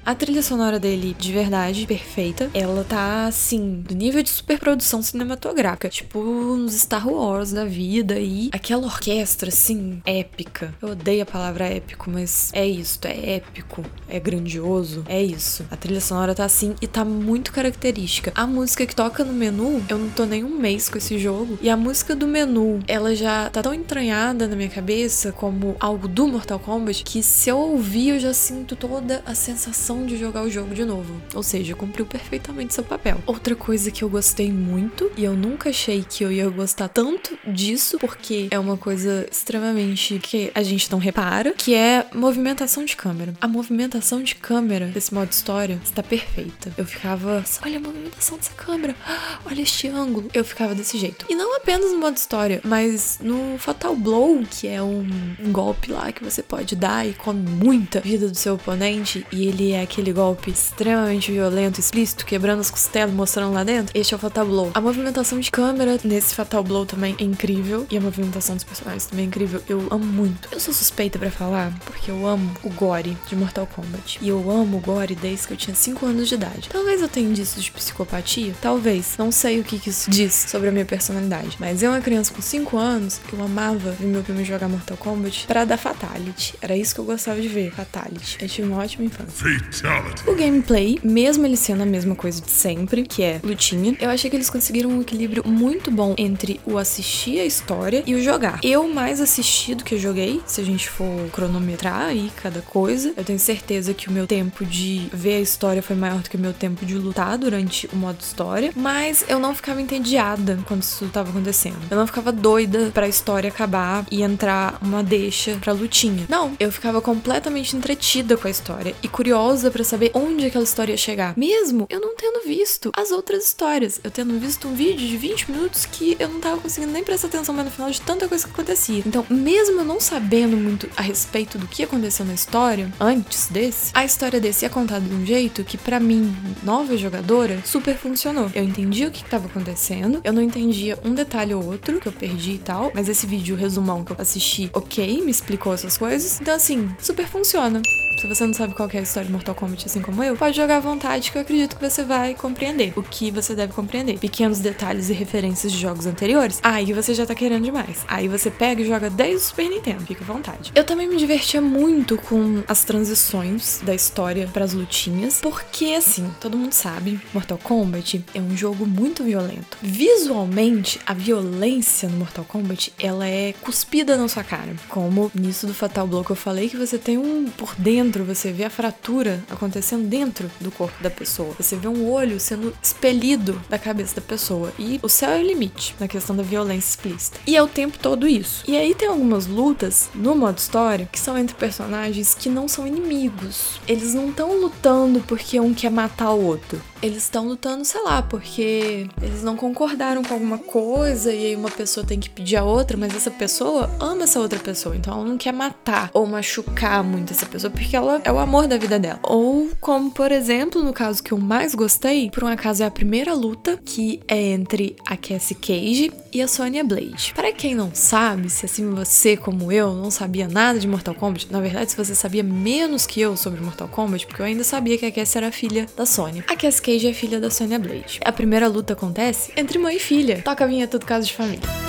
A 0.05 0.15
trilha 0.17 0.43
sonora 0.43 0.81
dele, 0.81 1.15
de 1.17 1.33
verdade, 1.33 1.87
perfeita. 1.87 2.51
Ela 2.53 2.83
tá 2.83 3.27
assim, 3.27 3.85
do 3.87 3.95
nível 3.95 4.21
de 4.21 4.31
superprodução 4.31 5.01
cinematográfica. 5.01 5.89
Tipo, 5.89 6.08
tipo 6.09 6.57
nos 6.57 6.73
Star 6.73 7.07
Wars 7.07 7.53
da 7.53 7.67
vida 7.67 8.19
e 8.19 8.49
aquela 8.51 8.87
orquestra 8.87 9.51
assim 9.51 10.01
épica. 10.07 10.75
Eu 10.81 10.91
odeio 10.91 11.23
a 11.23 11.27
palavra 11.27 11.67
épico, 11.67 12.11
mas 12.11 12.51
é 12.55 12.67
isso, 12.67 12.99
é 13.05 13.37
épico, 13.37 13.85
é 14.09 14.19
grandioso, 14.19 15.05
é 15.07 15.23
isso. 15.23 15.67
A 15.71 15.77
trilha 15.77 16.01
sonora 16.01 16.35
tá 16.35 16.47
assim 16.47 16.75
e 16.81 16.87
tá 16.87 17.05
muito 17.05 17.53
característica. 17.53 18.33
A 18.35 18.47
música 18.47 18.87
que 18.87 18.97
toca 18.97 19.23
no 19.23 19.35
menu, 19.35 19.85
eu 19.87 19.99
não 19.99 20.09
tô 20.09 20.25
nem 20.25 20.43
um 20.43 20.59
mês 20.59 20.89
com 20.89 20.97
esse 20.97 21.19
jogo 21.19 21.59
e 21.61 21.69
a 21.69 21.77
música 21.77 22.17
do 22.17 22.27
menu, 22.27 22.81
ela 22.89 23.15
já 23.15 23.51
tá 23.51 23.63
tão 23.63 23.75
entranhada 23.75 24.49
na 24.49 24.57
minha 24.57 24.71
cabeça 24.71 25.31
como 25.31 25.77
algo 25.79 26.09
do 26.09 26.27
Mortal 26.27 26.59
Kombat 26.59 27.05
que 27.05 27.23
se 27.23 27.51
eu 27.51 27.59
ouvir 27.59 28.11
eu 28.11 28.21
já 28.21 28.33
sinto 28.33 28.75
toda 28.75 29.23
a 29.27 29.35
sensação 29.35 30.07
de 30.07 30.17
jogar 30.17 30.43
o 30.43 30.51
jogo 30.51 30.75
de 30.75 30.87
novo. 30.87 31.21
Ou 31.35 31.43
seja, 31.43 31.75
cumpriu 31.75 32.07
perfeitamente 32.07 32.73
seu 32.73 32.85
papel. 32.85 33.19
Outra 33.27 33.55
coisa 33.55 33.91
que 33.91 34.03
eu 34.03 34.09
gostei 34.09 34.51
muito 34.51 35.11
e 35.15 35.25
eu 35.25 35.37
nunca 35.37 35.69
achei 35.69 35.98
achei 35.99 36.03
que 36.03 36.25
eu 36.25 36.33
ia 36.33 36.49
gostar 36.49 36.89
tanto 36.89 37.37
disso, 37.47 37.99
porque 37.99 38.49
é 38.51 38.59
uma 38.59 38.77
coisa 38.77 39.27
extremamente 39.31 40.19
que 40.19 40.51
a 40.55 40.63
gente 40.63 40.91
não 40.91 40.99
repara, 40.99 41.53
que 41.53 41.75
é 41.75 42.07
movimentação 42.15 42.85
de 42.85 42.97
câmera. 42.97 43.35
A 43.41 43.49
movimentação 43.49 44.23
de 44.23 44.35
câmera 44.35 44.87
desse 44.87 45.13
modo 45.13 45.33
história 45.33 45.81
está 45.85 46.03
perfeita. 46.03 46.73
Eu 46.77 46.85
ficava, 46.85 47.45
olha 47.65 47.79
a 47.79 47.81
movimentação 47.81 48.37
dessa 48.37 48.53
câmera, 48.53 48.95
olha 49.45 49.63
este 49.63 49.89
ângulo. 49.89 50.29
Eu 50.33 50.45
ficava 50.45 50.75
desse 50.75 50.99
jeito. 50.99 51.27
E 51.29 51.35
não 51.35 51.57
apenas 51.57 51.93
no 51.93 51.99
modo 51.99 52.17
história, 52.17 52.61
mas 52.65 53.19
no 53.21 53.59
Fatal 53.59 53.97
Blow, 53.97 54.43
que 54.49 54.67
é 54.67 54.83
um, 54.83 55.09
golpe 55.51 55.91
lá 55.91 56.13
que 56.13 56.23
você 56.23 56.43
pode 56.43 56.77
dar 56.77 57.07
e 57.07 57.15
come 57.15 57.41
muita 57.41 58.01
vida 58.01 58.29
do 58.29 58.37
seu 58.37 58.55
oponente, 58.55 59.27
e 59.33 59.47
ele 59.47 59.73
é 59.73 59.83
aquele 59.83 60.13
golpe 60.13 60.51
extremamente 60.51 61.33
violento, 61.33 61.81
explícito, 61.81 62.27
quebrando 62.27 62.61
as 62.61 62.71
costelas, 62.71 63.15
mostrando 63.15 63.55
lá 63.55 63.65
dentro. 63.65 63.99
Este 63.99 64.15
é 64.15 64.17
o 64.17 64.21
Fatal 64.21 64.47
Blow. 64.47 64.71
A 64.75 64.81
movimentação 64.81 65.41
de 65.41 65.51
câmera 65.51 65.78
nesse 66.05 66.35
Fatal 66.35 66.63
Blow 66.63 66.87
também 66.87 67.15
é 67.19 67.25
incrível, 67.25 67.87
e 67.91 67.97
a 67.97 68.01
movimentação 68.01 68.55
dos 68.55 68.65
personagens 68.65 69.07
também 69.07 69.25
é 69.25 69.29
incrível. 69.29 69.63
Eu 69.69 69.87
amo 69.91 70.05
muito. 70.05 70.49
Eu 70.51 70.61
sou 70.61 70.73
suspeita 70.73 71.19
para 71.19 71.31
falar, 71.31 71.73
porque 71.85 72.11
eu 72.11 72.27
amo 72.27 72.51
o 72.63 72.71
gore 72.71 73.17
de 73.27 73.37
Mortal 73.37 73.67
Kombat. 73.67 74.19
E 74.21 74.29
eu 74.29 74.51
amo 74.51 74.79
o 74.79 74.81
gore 74.81 75.15
desde 75.15 75.47
que 75.47 75.53
eu 75.53 75.57
tinha 75.57 75.75
5 75.75 76.07
anos 76.07 76.29
de 76.29 76.35
idade. 76.35 76.69
Talvez 76.71 77.01
eu 77.01 77.09
tenha 77.09 77.29
indícios 77.29 77.65
de 77.65 77.71
psicopatia, 77.71 78.55
talvez. 78.61 79.15
Não 79.19 79.31
sei 79.31 79.61
o 79.61 79.65
que, 79.65 79.79
que 79.79 79.91
isso 79.91 80.11
diz 80.11 80.35
sobre 80.49 80.69
a 80.69 80.73
minha 80.73 80.85
personalidade. 80.85 81.57
Mas 81.59 81.83
eu, 81.83 81.91
uma 81.91 82.01
criança 82.01 82.33
com 82.33 82.43
5 82.43 82.77
anos, 82.77 83.21
eu 83.33 83.43
amava 83.43 83.91
ver 83.93 84.07
meu 84.07 84.23
primo 84.23 84.45
jogar 84.45 84.69
Mortal 84.69 84.97
Kombat 84.97 85.47
para 85.47 85.65
dar 85.65 85.77
Fatality. 85.77 86.55
Era 86.61 86.77
isso 86.77 86.95
que 86.95 87.01
eu 87.01 87.05
gostava 87.05 87.41
de 87.41 87.49
ver, 87.49 87.73
Fatality. 87.73 88.39
Eu 88.41 88.49
tive 88.49 88.69
uma 88.69 88.83
ótima 88.83 89.05
infância. 89.05 89.61
Fatality. 89.71 90.29
O 90.29 90.35
gameplay, 90.35 90.99
mesmo 91.03 91.47
ele 91.47 91.57
sendo 91.57 91.83
a 91.83 91.87
mesma 91.87 92.15
coisa 92.15 92.41
de 92.41 92.51
sempre, 92.51 93.05
que 93.05 93.23
é 93.23 93.41
lutinha, 93.43 93.97
eu 94.01 94.11
achei 94.11 94.31
que 94.31 94.37
eles 94.37 94.51
conseguiram 94.51 94.91
um 94.91 95.01
equilíbrio 95.01 95.47
muito 95.47 95.68
bom 95.91 96.15
entre 96.17 96.61
o 96.65 96.79
assistir 96.79 97.41
a 97.41 97.45
história 97.45 98.03
e 98.07 98.15
o 98.15 98.23
jogar. 98.23 98.61
Eu 98.63 98.89
mais 98.89 99.21
assisti 99.21 99.75
do 99.75 99.85
que 99.85 99.99
joguei, 99.99 100.41
se 100.47 100.61
a 100.61 100.65
gente 100.65 100.89
for 100.89 101.29
cronometrar 101.33 102.03
aí 102.03 102.31
cada 102.37 102.61
coisa. 102.61 103.13
Eu 103.17 103.25
tenho 103.25 103.39
certeza 103.39 103.93
que 103.93 104.09
o 104.09 104.13
meu 104.13 104.27
tempo 104.27 104.65
de 104.65 105.09
ver 105.13 105.37
a 105.37 105.41
história 105.41 105.83
foi 105.83 105.97
maior 105.97 106.21
do 106.21 106.31
que 106.31 106.37
o 106.37 106.41
meu 106.41 106.53
tempo 106.53 106.87
de 106.87 106.95
lutar 106.95 107.37
durante 107.37 107.89
o 107.93 107.97
modo 107.97 108.21
história, 108.21 108.73
mas 108.75 109.25
eu 109.29 109.39
não 109.39 109.55
ficava 109.55 109.81
entediada 109.83 110.59
quando 110.67 110.83
isso 110.83 111.09
tava 111.09 111.31
acontecendo. 111.31 111.81
Eu 111.91 111.97
não 111.97 112.07
ficava 112.07 112.33
doida 112.33 112.91
pra 112.93 113.09
história 113.09 113.49
acabar 113.49 114.07
e 114.11 114.23
entrar 114.23 114.79
uma 114.83 115.03
deixa 115.03 115.57
pra 115.57 115.73
lutinha. 115.73 116.27
Não, 116.29 116.53
eu 116.59 116.71
ficava 116.71 117.01
completamente 117.01 117.77
entretida 117.77 118.37
com 118.37 118.47
a 118.47 118.51
história 118.51 118.95
e 119.03 119.09
curiosa 119.09 119.71
para 119.71 119.85
saber 119.85 120.11
onde 120.15 120.47
aquela 120.47 120.65
história 120.65 120.93
ia 120.93 120.97
chegar. 120.97 121.37
Mesmo 121.37 121.87
eu 121.91 122.01
não 122.01 122.15
tendo 122.17 122.47
visto 122.47 122.91
as 122.97 123.11
outras 123.11 123.45
histórias. 123.45 124.01
Eu 124.03 124.11
tendo 124.11 124.39
visto 124.39 124.69
um 124.69 124.75
vídeo 124.75 125.07
de 125.07 125.17
20 125.17 125.51
minutos 125.51 125.58
que 125.91 126.17
eu 126.19 126.29
não 126.29 126.41
tava 126.41 126.61
conseguindo 126.61 126.93
nem 126.93 127.05
prestar 127.05 127.29
atenção 127.29 127.55
mais 127.55 127.67
no 127.67 127.73
final 127.73 127.91
de 127.91 128.01
tanta 128.01 128.29
coisa 128.29 128.47
que 128.47 128.53
acontecia. 128.53 129.03
Então, 129.07 129.25
mesmo 129.29 129.81
eu 129.81 129.85
não 129.85 130.01
sabendo 130.01 130.57
muito 130.57 130.89
a 130.97 131.03
respeito 131.03 131.59
do 131.59 131.67
que 131.67 131.83
aconteceu 131.83 132.25
na 132.25 132.35
história, 132.35 132.93
antes 133.01 133.49
desse, 133.49 133.91
a 133.95 134.05
história 134.05 134.41
desse 134.41 134.65
é 134.65 134.69
contada 134.69 135.05
de 135.05 135.15
um 135.15 135.25
jeito 135.25 135.65
que, 135.65 135.77
para 135.77 135.99
mim, 135.99 136.35
nova 136.63 136.97
jogadora, 136.97 137.61
super 137.65 137.97
funcionou. 137.97 138.51
Eu 138.55 138.65
entendi 138.65 139.07
o 139.07 139.11
que 139.11 139.23
estava 139.23 139.47
acontecendo, 139.47 140.21
eu 140.25 140.33
não 140.33 140.43
entendia 140.43 140.99
um 141.05 141.15
detalhe 141.15 141.55
ou 141.55 141.65
outro 141.65 142.01
que 142.01 142.09
eu 142.09 142.13
perdi 142.13 142.53
e 142.53 142.59
tal, 142.59 142.91
mas 142.95 143.09
esse 143.09 143.27
vídeo 143.27 143.57
resumão 143.57 144.05
que 144.05 144.13
eu 144.13 144.17
assisti, 144.19 144.71
ok, 144.73 145.23
me 145.23 145.31
explicou 145.31 145.73
essas 145.75 145.97
coisas. 145.97 146.41
Então, 146.41 146.55
assim, 146.55 146.89
super 147.01 147.27
funciona. 147.27 147.83
Se 148.19 148.27
você 148.27 148.45
não 148.45 148.53
sabe 148.53 148.75
qual 148.75 148.91
é 148.93 148.99
a 148.99 149.03
história 149.03 149.29
de 149.29 149.33
Mortal 149.33 149.55
Kombat, 149.55 149.87
assim 149.87 150.03
como 150.03 150.25
eu, 150.25 150.37
pode 150.37 150.57
jogar 150.57 150.79
à 150.79 150.81
vontade 150.81 151.31
que 151.31 151.39
eu 151.39 151.43
acredito 151.43 151.77
que 151.77 151.89
você 151.89 152.03
vai 152.03 152.35
compreender 152.35 152.93
o 152.97 153.03
que 153.03 153.31
você 153.31 153.55
deve 153.55 153.73
compreender. 153.73 154.19
Pequenos 154.19 154.59
detalhes 154.59 155.09
e 155.09 155.13
referências 155.13 155.71
de 155.71 155.79
jogos 155.79 156.05
anteriores, 156.05 156.59
aí 156.65 156.93
você 156.93 157.15
já 157.15 157.25
tá 157.25 157.33
querendo 157.33 157.63
demais. 157.63 158.05
Aí 158.09 158.27
você 158.27 158.51
pega 158.51 158.83
e 158.83 158.89
joga 158.89 159.09
desde 159.09 159.37
o 159.37 159.41
Super 159.41 159.71
Nintendo, 159.71 160.05
fica 160.05 160.25
à 160.25 160.27
vontade. 160.27 160.73
Eu 160.75 160.83
também 160.83 161.07
me 161.07 161.17
divertia 161.17 161.61
muito 161.61 162.19
com 162.19 162.65
as 162.67 162.83
transições 162.83 163.81
da 163.85 163.95
história 163.95 164.49
para 164.53 164.65
as 164.65 164.73
lutinhas, 164.73 165.39
porque 165.41 165.95
assim, 165.95 166.29
todo 166.41 166.59
mundo 166.59 166.73
sabe, 166.73 167.21
Mortal 167.33 167.59
Kombat 167.59 168.25
é 168.35 168.41
um 168.41 168.57
jogo 168.57 168.85
muito 168.85 169.23
violento. 169.23 169.79
Visualmente, 169.81 170.99
a 171.07 171.15
violência 171.15 172.09
no 172.09 172.17
Mortal 172.17 172.45
Kombat, 172.45 172.93
ela 172.99 173.29
é 173.29 173.55
cuspida 173.61 174.17
na 174.17 174.27
sua 174.27 174.43
cara, 174.43 174.75
como 174.89 175.31
nisso 175.33 175.69
do 175.69 175.75
Fatal 175.75 176.09
Blow 176.09 176.25
que 176.25 176.33
eu 176.33 176.37
falei 176.37 176.69
que 176.69 176.77
você 176.77 176.99
tem 176.99 177.17
um 177.17 177.45
por 177.57 177.77
dentro 177.77 178.08
dentro, 178.09 178.25
você 178.25 178.51
vê 178.51 178.65
a 178.65 178.71
fratura 178.71 179.45
acontecendo 179.51 180.09
dentro 180.09 180.51
do 180.61 180.71
corpo 180.71 181.03
da 181.03 181.11
pessoa. 181.11 181.55
Você 181.59 181.77
vê 181.77 181.87
um 181.87 182.11
olho 182.11 182.41
sendo 182.41 182.75
expelido 182.83 183.61
da 183.69 183.79
cabeça 183.79 184.15
da 184.15 184.23
pessoa. 184.23 184.73
E 184.79 184.99
o 185.03 185.09
céu 185.09 185.31
é 185.33 185.41
o 185.41 185.47
limite 185.47 185.95
na 186.01 186.09
questão 186.09 186.35
da 186.35 186.43
violência 186.43 186.89
explícita. 186.89 187.39
E 187.47 187.55
é 187.55 187.63
o 187.63 187.69
tempo 187.69 187.99
todo 187.99 188.27
isso. 188.27 188.65
E 188.67 188.77
aí 188.77 188.95
tem 188.95 189.09
algumas 189.09 189.47
lutas 189.47 190.09
no 190.15 190.35
modo 190.35 190.57
história 190.57 191.07
que 191.13 191.21
são 191.21 191.37
entre 191.37 191.55
personagens 191.55 192.35
que 192.35 192.49
não 192.49 192.67
são 192.67 192.87
inimigos. 192.87 193.79
Eles 193.87 194.15
não 194.15 194.31
estão 194.31 194.59
lutando 194.59 195.21
porque 195.21 195.61
um 195.61 195.75
quer 195.75 195.91
matar 195.91 196.31
o 196.31 196.43
outro. 196.43 196.81
Eles 197.03 197.25
estão 197.25 197.47
lutando, 197.47 197.85
sei 197.85 198.03
lá, 198.03 198.23
porque 198.23 199.09
eles 199.23 199.43
não 199.43 199.57
concordaram 199.57 200.23
com 200.23 200.35
alguma 200.35 200.59
coisa 200.59 201.33
e 201.33 201.47
aí 201.47 201.57
uma 201.57 201.71
pessoa 201.71 202.05
tem 202.05 202.19
que 202.19 202.29
pedir 202.29 202.57
a 202.57 202.65
outra, 202.65 202.97
mas 202.97 203.15
essa 203.15 203.31
pessoa 203.31 203.89
ama 204.01 204.25
essa 204.25 204.41
outra 204.41 204.59
pessoa, 204.59 204.97
então 204.97 205.15
ela 205.15 205.25
não 205.25 205.39
quer 205.39 205.53
matar 205.53 206.11
ou 206.13 206.27
machucar 206.27 207.05
muito 207.05 207.33
essa 207.33 207.47
pessoa 207.47 207.71
porque 207.71 207.95
ela 207.95 208.21
é 208.25 208.33
o 208.33 208.39
amor 208.39 208.67
da 208.67 208.77
vida 208.77 208.99
dela. 208.99 209.21
Ou 209.23 209.71
como, 209.81 210.11
por 210.11 210.33
exemplo, 210.33 210.83
no 210.83 210.93
caso 210.93 211.23
que 211.23 211.33
eu 211.33 211.39
mais 211.39 211.75
gostei, 211.75 212.31
por 212.31 212.43
um 212.43 212.49
acaso 212.49 212.83
é 212.83 212.87
a 212.87 212.91
primeira 212.91 213.33
luta, 213.33 213.79
que 213.85 214.21
é 214.27 214.49
entre 214.49 214.97
a 215.07 215.17
Cassie 215.17 215.55
Cage 215.55 216.13
e 216.33 216.43
a 216.43 216.49
Sonya 216.49 216.83
Blade. 216.83 217.33
Para 217.35 217.53
quem 217.53 217.75
não 217.75 217.95
sabe, 217.95 218.51
se 218.51 218.67
assim 218.67 218.91
você 218.91 219.37
como 219.37 219.71
eu 219.71 219.95
não 219.95 220.11
sabia 220.11 220.49
nada 220.49 220.79
de 220.79 220.89
Mortal 220.89 221.15
Kombat, 221.15 221.51
na 221.51 221.61
verdade 221.61 221.93
se 221.93 221.97
você 221.97 222.15
sabia 222.15 222.43
menos 222.43 223.07
que 223.07 223.21
eu 223.21 223.37
sobre 223.37 223.61
Mortal 223.61 223.89
Kombat, 223.89 224.27
porque 224.27 224.43
eu 224.43 224.47
ainda 224.47 224.65
sabia 224.65 224.99
que 224.99 225.07
a 225.07 225.13
Cassie 225.13 225.39
era 225.39 225.53
filha 225.53 225.87
da 225.97 226.05
Sonya. 226.05 226.45
A 226.49 226.57
Cassie 226.57 226.83
Cage 226.89 227.07
é 227.07 227.13
filha 227.13 227.39
da 227.39 227.51
Sonya 227.51 227.79
Blade. 227.79 228.19
A 228.25 228.33
primeira 228.33 228.67
luta 228.67 228.95
acontece 228.95 229.53
entre 229.59 229.79
mãe 229.79 229.97
e 229.97 230.01
filha. 230.01 230.41
Toca 230.43 230.65
a 230.65 230.67
vinheta 230.67 230.99
do 230.99 231.05
caso 231.05 231.27
de 231.27 231.35
família. 231.35 231.88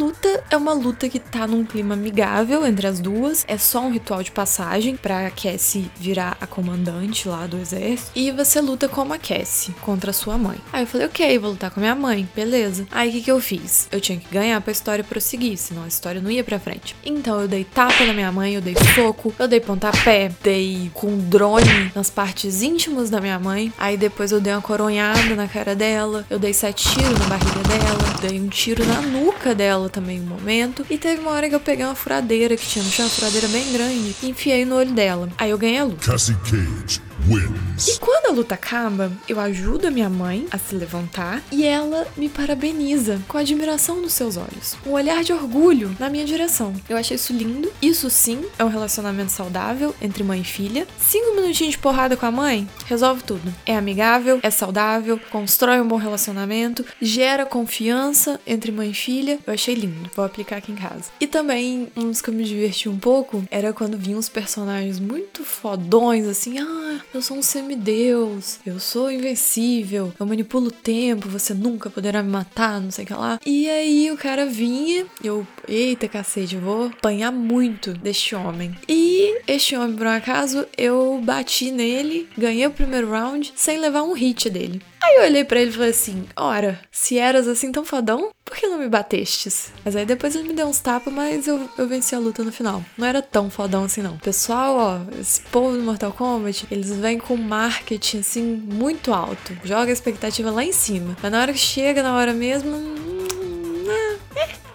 Luta 0.00 0.42
é 0.50 0.56
uma 0.56 0.72
luta 0.72 1.08
que 1.10 1.18
tá 1.18 1.46
num 1.46 1.64
clima 1.64 1.92
amigável 1.94 2.66
entre 2.66 2.86
as 2.86 3.00
duas. 3.00 3.44
É 3.46 3.58
só 3.58 3.80
um 3.80 3.92
ritual 3.92 4.22
de 4.22 4.30
passagem 4.30 4.96
pra 4.96 5.30
Cassie 5.30 5.90
virar 5.96 6.38
a 6.40 6.46
comandante 6.46 7.28
lá 7.28 7.46
do 7.46 7.58
exército. 7.58 8.10
E 8.14 8.30
você 8.30 8.62
luta 8.62 8.88
como 8.88 9.12
a 9.12 9.18
Cassie 9.18 9.74
contra 9.82 10.10
a 10.10 10.14
sua 10.14 10.38
mãe. 10.38 10.56
Aí 10.72 10.84
eu 10.84 10.86
falei, 10.86 11.06
ok, 11.06 11.38
vou 11.38 11.50
lutar 11.50 11.70
com 11.70 11.80
a 11.80 11.82
minha 11.82 11.94
mãe, 11.94 12.26
beleza. 12.34 12.86
Aí 12.90 13.10
o 13.10 13.12
que, 13.12 13.20
que 13.20 13.30
eu 13.30 13.40
fiz? 13.40 13.88
Eu 13.92 14.00
tinha 14.00 14.18
que 14.18 14.32
ganhar 14.32 14.60
pra 14.60 14.72
história 14.72 15.04
prosseguir, 15.04 15.58
senão 15.58 15.84
a 15.84 15.88
história 15.88 16.20
não 16.20 16.30
ia 16.30 16.44
pra 16.44 16.58
frente. 16.58 16.96
Então 17.04 17.40
eu 17.40 17.48
dei 17.48 17.64
tapa 17.64 18.04
na 18.06 18.14
minha 18.14 18.32
mãe, 18.32 18.54
eu 18.54 18.62
dei 18.62 18.76
soco, 18.94 19.34
eu 19.38 19.46
dei 19.46 19.60
pontapé, 19.60 20.32
dei 20.42 20.90
com 20.94 21.18
drone 21.18 21.92
nas 21.94 22.08
partes 22.08 22.62
íntimas 22.62 23.10
da 23.10 23.20
minha 23.20 23.38
mãe. 23.38 23.70
Aí 23.76 23.96
depois 23.96 24.32
eu 24.32 24.40
dei 24.40 24.52
uma 24.52 24.62
coronhada 24.62 25.34
na 25.36 25.46
cara 25.46 25.74
dela, 25.74 26.24
eu 26.30 26.38
dei 26.38 26.54
sete 26.54 26.88
tiros 26.88 27.18
na 27.18 27.26
barriga 27.26 27.62
dela, 27.68 28.20
dei 28.22 28.40
um 28.40 28.48
tiro 28.48 28.84
na 28.86 29.02
nuca 29.02 29.54
dela 29.54 29.80
dela 29.80 29.89
também 29.90 30.20
um 30.20 30.24
momento. 30.24 30.84
E 30.88 30.96
teve 30.96 31.20
uma 31.20 31.32
hora 31.32 31.48
que 31.48 31.54
eu 31.54 31.60
peguei 31.60 31.84
uma 31.84 31.94
furadeira 31.94 32.56
que 32.56 32.66
tinha 32.66 32.84
no 32.84 32.90
chão, 32.90 33.04
uma 33.04 33.10
furadeira 33.10 33.48
bem 33.48 33.72
grande, 33.72 34.16
e 34.22 34.28
enfiei 34.28 34.64
no 34.64 34.76
olho 34.76 34.92
dela. 34.92 35.28
Aí 35.36 35.50
eu 35.50 35.58
ganhei 35.58 35.78
a 35.78 35.84
luta. 35.84 36.10
Cassie 36.10 36.36
Cage 36.44 37.09
wins. 37.26 37.88
E 37.88 37.98
quando 37.98 38.26
a 38.26 38.32
luta 38.32 38.54
acaba, 38.54 39.10
eu 39.28 39.40
ajudo 39.40 39.86
a 39.86 39.90
minha 39.90 40.08
mãe 40.10 40.46
a 40.50 40.58
se 40.58 40.74
levantar 40.74 41.42
e 41.50 41.64
ela 41.64 42.06
me 42.16 42.28
parabeniza 42.28 43.20
com 43.26 43.38
admiração 43.38 44.00
nos 44.00 44.12
seus 44.12 44.36
olhos. 44.36 44.76
Um 44.86 44.92
olhar 44.92 45.22
de 45.24 45.32
orgulho 45.32 45.96
na 45.98 46.10
minha 46.10 46.24
direção. 46.24 46.74
Eu 46.88 46.96
achei 46.96 47.16
isso 47.16 47.32
lindo. 47.32 47.72
Isso 47.80 48.10
sim 48.10 48.44
é 48.58 48.64
um 48.64 48.68
relacionamento 48.68 49.32
saudável 49.32 49.94
entre 50.00 50.22
mãe 50.22 50.40
e 50.40 50.44
filha. 50.44 50.86
Cinco 50.98 51.34
minutinhos 51.34 51.72
de 51.72 51.78
porrada 51.78 52.16
com 52.16 52.26
a 52.26 52.30
mãe 52.30 52.68
resolve 52.86 53.22
tudo. 53.22 53.52
É 53.64 53.76
amigável, 53.76 54.40
é 54.42 54.50
saudável, 54.50 55.18
constrói 55.30 55.80
um 55.80 55.88
bom 55.88 55.96
relacionamento, 55.96 56.84
gera 57.00 57.46
confiança 57.46 58.40
entre 58.46 58.70
mãe 58.70 58.90
e 58.90 58.94
filha. 58.94 59.38
Eu 59.46 59.54
achei 59.54 59.74
lindo. 59.74 60.10
Vou 60.14 60.24
aplicar 60.24 60.56
aqui 60.56 60.72
em 60.72 60.76
casa. 60.76 61.10
E 61.20 61.26
também, 61.26 61.88
dos 61.96 62.20
que 62.20 62.30
eu 62.30 62.34
me 62.34 62.44
diverti 62.44 62.88
um 62.88 62.98
pouco 62.98 63.44
era 63.50 63.72
quando 63.72 63.96
vinham 63.96 64.18
uns 64.18 64.28
personagens 64.28 65.00
muito 65.00 65.44
fodões, 65.44 66.26
assim, 66.26 66.58
ah, 66.58 67.00
eu 67.12 67.20
sou 67.20 67.36
um 67.36 67.42
semideus, 67.42 68.60
eu 68.64 68.78
sou 68.78 69.10
invencível, 69.10 70.12
eu 70.18 70.26
manipulo 70.26 70.68
o 70.68 70.72
tempo, 70.72 71.28
você 71.28 71.52
nunca 71.52 71.90
poderá 71.90 72.22
me 72.22 72.30
matar, 72.30 72.80
não 72.80 72.90
sei 72.90 73.04
o 73.04 73.06
que 73.06 73.14
lá. 73.14 73.40
E 73.44 73.68
aí 73.68 74.10
o 74.10 74.16
cara 74.16 74.46
vinha, 74.46 75.06
eu, 75.22 75.46
eita 75.66 76.08
cacete, 76.08 76.56
vou 76.56 76.86
apanhar 76.86 77.32
muito 77.32 77.92
deste 77.94 78.34
homem. 78.34 78.74
E 78.88 79.40
este 79.46 79.76
homem, 79.76 79.96
por 79.96 80.06
um 80.06 80.10
acaso, 80.10 80.66
eu 80.76 81.20
bati 81.22 81.70
nele, 81.70 82.28
ganhei 82.38 82.66
o 82.66 82.70
primeiro 82.70 83.10
round 83.10 83.52
sem 83.56 83.78
levar 83.78 84.02
um 84.02 84.12
hit 84.12 84.48
dele. 84.48 84.80
Aí 85.02 85.16
eu 85.16 85.22
olhei 85.22 85.44
para 85.44 85.60
ele 85.60 85.70
e 85.70 85.74
falei 85.74 85.90
assim: 85.90 86.26
Ora, 86.36 86.78
se 86.90 87.18
eras 87.18 87.48
assim 87.48 87.72
tão 87.72 87.84
fodão, 87.84 88.30
por 88.44 88.56
que 88.56 88.66
não 88.66 88.78
me 88.78 88.88
batestes? 88.88 89.72
Mas 89.84 89.96
aí 89.96 90.04
depois 90.04 90.34
ele 90.34 90.48
me 90.48 90.54
deu 90.54 90.66
uns 90.66 90.80
tapas, 90.80 91.12
mas 91.12 91.46
eu, 91.46 91.68
eu 91.78 91.86
venci 91.86 92.14
a 92.14 92.18
luta 92.18 92.42
no 92.42 92.52
final. 92.52 92.84
Não 92.98 93.06
era 93.06 93.22
tão 93.22 93.48
fodão 93.48 93.84
assim, 93.84 94.02
não. 94.02 94.18
Pessoal, 94.18 94.76
ó, 94.76 95.18
esse 95.20 95.40
povo 95.42 95.76
do 95.76 95.82
Mortal 95.82 96.12
Kombat, 96.12 96.66
eles 96.70 96.90
vêm 96.90 97.18
com 97.18 97.36
marketing 97.36 98.18
assim 98.18 98.42
muito 98.42 99.12
alto. 99.12 99.56
Joga 99.64 99.90
a 99.90 99.92
expectativa 99.92 100.50
lá 100.50 100.64
em 100.64 100.72
cima. 100.72 101.16
Mas 101.22 101.32
na 101.32 101.40
hora 101.40 101.52
que 101.52 101.58
chega, 101.58 102.02
na 102.02 102.14
hora 102.14 102.34
mesmo. 102.34 103.09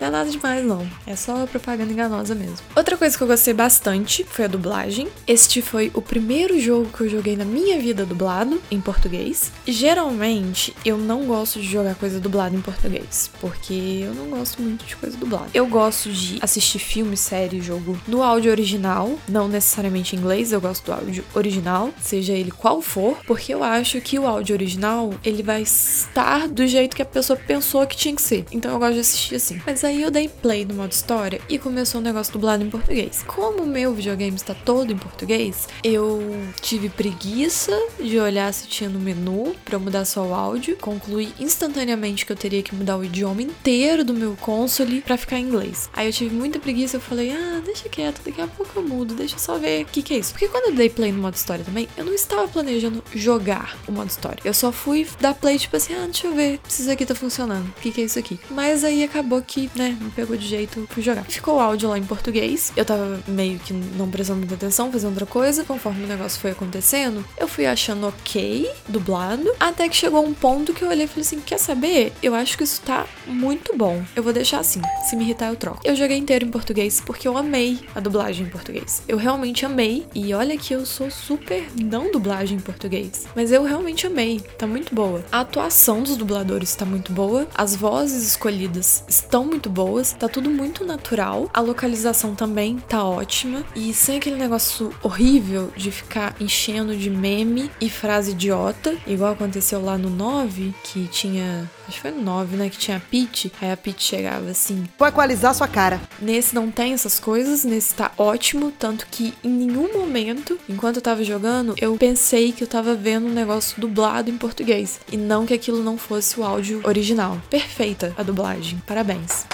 Não 0.06 0.10
é 0.10 0.12
nada 0.12 0.30
demais, 0.30 0.64
não. 0.64 0.88
É 1.08 1.16
só 1.16 1.48
propaganda 1.48 1.92
enganosa 1.92 2.36
mesmo. 2.36 2.58
Outra 2.76 2.96
coisa 2.96 3.18
que 3.18 3.24
eu 3.24 3.28
gostei 3.28 3.56
bastante 3.56 4.24
foi 4.24 4.46
a 4.46 4.48
dublagem. 4.48 5.08
Este 5.26 5.64
foi 5.64 5.92
o 5.96 6.02
primeiro 6.02 6.60
jogo 6.60 6.92
que 6.96 7.02
eu 7.02 7.10
joguei 7.10 7.36
na 7.36 7.44
minha 7.44 7.80
vida 7.80 8.06
dublado 8.06 8.62
em 8.70 8.80
português. 8.80 9.52
Geralmente, 9.66 10.76
eu 10.86 10.96
não 10.96 11.26
gosto 11.26 11.60
de 11.60 11.68
jogar 11.68 11.96
coisa 11.96 12.20
dublada 12.20 12.56
em 12.56 12.62
português, 12.62 13.32
porque 13.42 14.04
eu 14.06 14.14
não 14.14 14.28
gosto 14.28 14.62
muito 14.62 14.86
de 14.86 14.96
coisa 14.96 15.18
dublada. 15.18 15.50
Eu 15.56 15.66
gosto 15.66 16.12
de 16.12 16.38
assistir 16.40 16.78
filme, 16.78 17.18
série, 17.18 17.60
jogo 17.60 17.98
no 18.08 18.22
áudio 18.22 18.52
original, 18.52 19.18
não 19.28 19.48
necessariamente 19.48 20.16
em 20.16 20.20
inglês, 20.20 20.52
eu 20.52 20.62
gosto 20.62 20.86
do 20.86 20.94
áudio 20.94 21.26
original, 21.34 21.92
seja 22.00 22.34
ele 22.34 22.52
qual 22.52 22.80
for, 22.80 23.18
porque 23.26 23.52
eu 23.52 23.64
acho 23.64 24.00
que 24.02 24.20
o 24.20 24.28
áudio 24.28 24.54
original, 24.54 25.16
ele 25.24 25.42
vai 25.42 25.64
estar 25.64 26.48
do 26.48 26.68
jeito 26.68 26.96
que 26.96 27.02
a 27.02 27.06
pessoa 27.06 27.40
pensou 27.40 27.88
que 27.88 27.98
tinha 27.98 28.16
que 28.16 28.22
ser. 28.22 28.46
Então 28.52 28.72
eu 28.72 28.78
gosto 28.78 28.94
de 28.94 29.00
assistir 29.00 29.36
assim. 29.36 29.60
Mas 29.66 29.84
aí 29.84 29.95
eu 30.02 30.12
dei 30.12 30.28
play 30.28 30.66
no 30.66 30.74
modo 30.74 30.92
história 30.92 31.40
e 31.50 31.58
começou 31.58 32.00
o 32.00 32.02
um 32.02 32.06
negócio 32.06 32.34
dublado 32.34 32.64
em 32.64 32.70
português. 32.70 33.24
Como 33.28 33.64
o 33.64 33.68
meu 33.68 33.94
videogame 33.94 34.36
está 34.36 34.54
todo 34.54 34.92
em 34.92 34.98
português, 34.98 35.68
eu 35.84 36.22
tive 36.62 36.90
preguiça 36.90 37.72
de 38.00 38.20
olhar 38.20 38.54
se 38.54 38.68
tinha 38.68 38.90
no 38.90 39.00
menu 39.00 39.56
para 39.64 39.80
mudar 39.80 40.06
só 40.06 40.26
o 40.26 40.34
áudio. 40.34 40.78
Concluí 40.78 41.34
instantaneamente 41.40 42.26
que 42.26 42.32
eu 42.32 42.36
teria 42.36 42.64
que 42.64 42.76
mudar 42.76 42.98
o 42.98 43.04
idioma 43.04 43.42
inteiro 43.42 44.04
do 44.04 44.14
meu 44.14 44.36
console 44.36 45.02
para 45.02 45.18
ficar 45.18 45.40
em 45.40 45.46
inglês. 45.46 45.90
Aí 45.94 46.08
eu 46.08 46.14
tive 46.14 46.36
muita 46.36 46.60
preguiça, 46.60 46.98
eu 46.98 47.02
falei, 47.02 47.32
ah, 47.32 47.62
deixa 47.66 47.90
quieto, 47.90 48.22
daqui 48.24 48.42
a 48.42 48.48
pouco 48.48 48.80
eu 48.80 48.84
mudo, 48.84 49.14
deixa 49.14 49.38
só 49.38 49.58
ver 49.58 49.84
o 49.84 49.86
que, 49.86 50.02
que 50.02 50.14
é 50.14 50.18
isso. 50.18 50.32
Porque 50.32 50.48
quando 50.48 50.70
eu 50.70 50.76
dei 50.76 50.90
play 50.90 51.12
no 51.12 51.22
modo 51.22 51.36
história 51.36 51.64
também, 51.64 51.88
eu 51.98 52.06
não 52.06 52.14
estava 52.14 52.48
planejando 52.48 53.04
jogar 53.14 53.78
o 53.88 53.92
modo 53.92 54.10
história. 54.10 54.40
Eu 54.44 54.54
só 54.54 54.72
fui 54.72 55.08
dar 55.20 55.34
play, 55.34 55.58
tipo 55.58 55.76
assim, 55.76 55.94
ah, 55.94 56.06
deixa 56.06 56.28
eu 56.28 56.36
ver 56.36 56.60
se 56.68 56.82
isso 56.82 56.92
aqui 56.92 57.06
tá 57.06 57.16
funcionando. 57.16 57.68
O 57.70 57.82
que, 57.82 57.92
que 57.92 58.02
é 58.02 58.04
isso 58.06 58.20
aqui? 58.20 58.40
Mas 58.50 58.84
aí 58.84 59.04
acabou 59.04 59.42
que 59.42 59.70
né, 59.76 59.85
me 59.90 60.12
pegou 60.12 60.36
de 60.36 60.48
jeito, 60.48 60.88
fui 60.90 61.04
jogar. 61.04 61.24
Ficou 61.26 61.56
o 61.56 61.60
áudio 61.60 61.90
lá 61.90 61.98
em 61.98 62.04
português, 62.04 62.72
eu 62.76 62.86
tava 62.86 63.20
meio 63.28 63.60
que 63.60 63.74
não 63.74 64.10
prestando 64.10 64.40
muita 64.40 64.56
atenção, 64.56 64.92
fazendo 64.92 65.12
outra 65.12 65.26
coisa. 65.26 65.64
Conforme 65.64 66.04
o 66.04 66.08
negócio 66.08 66.40
foi 66.40 66.52
acontecendo, 66.52 67.24
eu 67.38 67.48
fui 67.48 67.66
achando 67.66 68.08
ok, 68.08 68.70
dublado, 68.88 69.52
até 69.60 69.88
que 69.90 69.96
chegou 69.96 70.26
um 70.26 70.34
ponto 70.34 70.74
que 70.74 70.84
eu 70.84 70.90
olhei 70.90 71.06
e 71.06 71.08
falei 71.08 71.22
assim: 71.22 71.40
quer 71.40 71.60
saber? 71.60 72.14
Eu 72.22 72.36
acho 72.36 72.58
que 72.58 72.64
isso 72.64 72.82
tá 72.82 73.06
muito 73.26 73.76
bom. 73.76 74.04
Eu 74.16 74.24
vou 74.24 74.34
deixar 74.34 74.60
assim. 74.60 74.82
Se 75.10 75.16
me 75.16 75.24
irritar, 75.24 75.48
eu 75.48 75.56
troco. 75.56 75.82
Eu 75.84 75.96
joguei 75.96 76.18
inteiro 76.18 76.46
em 76.46 76.52
português 76.52 77.02
porque 77.02 77.28
eu 77.28 77.38
amei 77.38 77.80
a 77.94 78.00
dublagem 78.00 78.46
em 78.46 78.50
português. 78.50 79.04
Eu 79.08 79.18
realmente 79.18 79.66
amei. 79.66 80.06
E 80.14 80.34
olha 80.34 80.58
que 80.58 80.74
eu 80.74 80.86
sou 80.86 81.10
super 81.10 81.68
não 81.80 82.12
dublagem 82.12 82.58
em 82.58 82.62
português. 82.62 83.26
Mas 83.36 83.52
eu 83.52 83.64
realmente 83.64 84.08
amei. 84.08 84.40
Tá 84.58 84.68
muito 84.68 84.94
boa. 84.94 85.24
A 85.32 85.42
atuação 85.42 86.04
dos 86.04 86.18
dubladores 86.18 86.76
tá 86.76 86.86
muito 86.86 87.12
boa. 87.12 87.48
As 87.54 87.76
vozes 87.76 88.28
escolhidas 88.28 89.04
estão 89.08 89.46
muito 89.46 89.70
boas, 89.76 90.14
tá 90.14 90.30
tudo 90.30 90.50
muito 90.50 90.86
natural. 90.86 91.50
A 91.54 91.60
localização 91.60 92.34
também 92.34 92.78
tá 92.78 93.04
ótima 93.04 93.64
e 93.76 93.94
sem 93.94 94.18
aquele 94.18 94.38
negócio 94.38 94.96
horrível 95.04 95.70
de 95.76 95.92
ficar 95.92 96.34
enchendo 96.40 96.96
de 96.96 97.10
meme 97.10 97.70
e 97.82 97.90
frase 97.90 98.32
idiota, 98.32 98.96
igual 99.06 99.34
aconteceu 99.34 99.84
lá 99.84 99.98
no 99.98 100.10
9, 100.10 100.74
que 100.82 101.08
tinha 101.08 101.70
Acho 101.88 101.98
que 101.98 102.02
foi 102.02 102.12
no 102.12 102.22
9, 102.22 102.58
né? 102.58 102.70
Que 102.70 102.78
tinha 102.78 102.98
a 102.98 103.00
Peach. 103.00 103.52
Aí 103.62 103.72
a 103.72 103.78
Peach 103.78 104.04
chegava 104.04 104.50
assim. 104.50 104.86
Vou 104.98 105.08
equalizar 105.08 105.54
sua 105.54 105.68
cara. 105.68 106.02
Nesse 106.20 106.56
não 106.56 106.72
tem 106.72 106.94
essas 106.94 107.20
coisas. 107.20 107.64
Nesse 107.64 107.94
tá 107.94 108.12
ótimo. 108.18 108.72
Tanto 108.72 109.08
que 109.10 109.34
em 109.44 109.50
nenhum 109.50 109.94
momento, 109.94 110.60
enquanto 110.68 110.98
eu 110.98 111.02
tava 111.02 111.24
jogando, 111.24 111.76
eu 111.80 111.96
pensei 111.98 112.52
que 112.52 112.64
eu 112.64 112.68
tava 112.68 112.96
vendo 112.96 113.28
um 113.28 113.34
negócio 113.34 113.80
dublado 113.80 114.30
em 114.30 114.38
português. 114.38 115.00
E 115.12 115.18
não 115.18 115.46
que 115.46 115.54
aquilo 115.54 115.84
não 115.84 115.98
fosse 115.98 116.40
o 116.40 116.44
áudio 116.44 116.82
original. 116.84 117.40
Perfeita 117.50 118.14
a 118.18 118.24
dublagem. 118.24 118.82
Parabéns. 118.88 119.46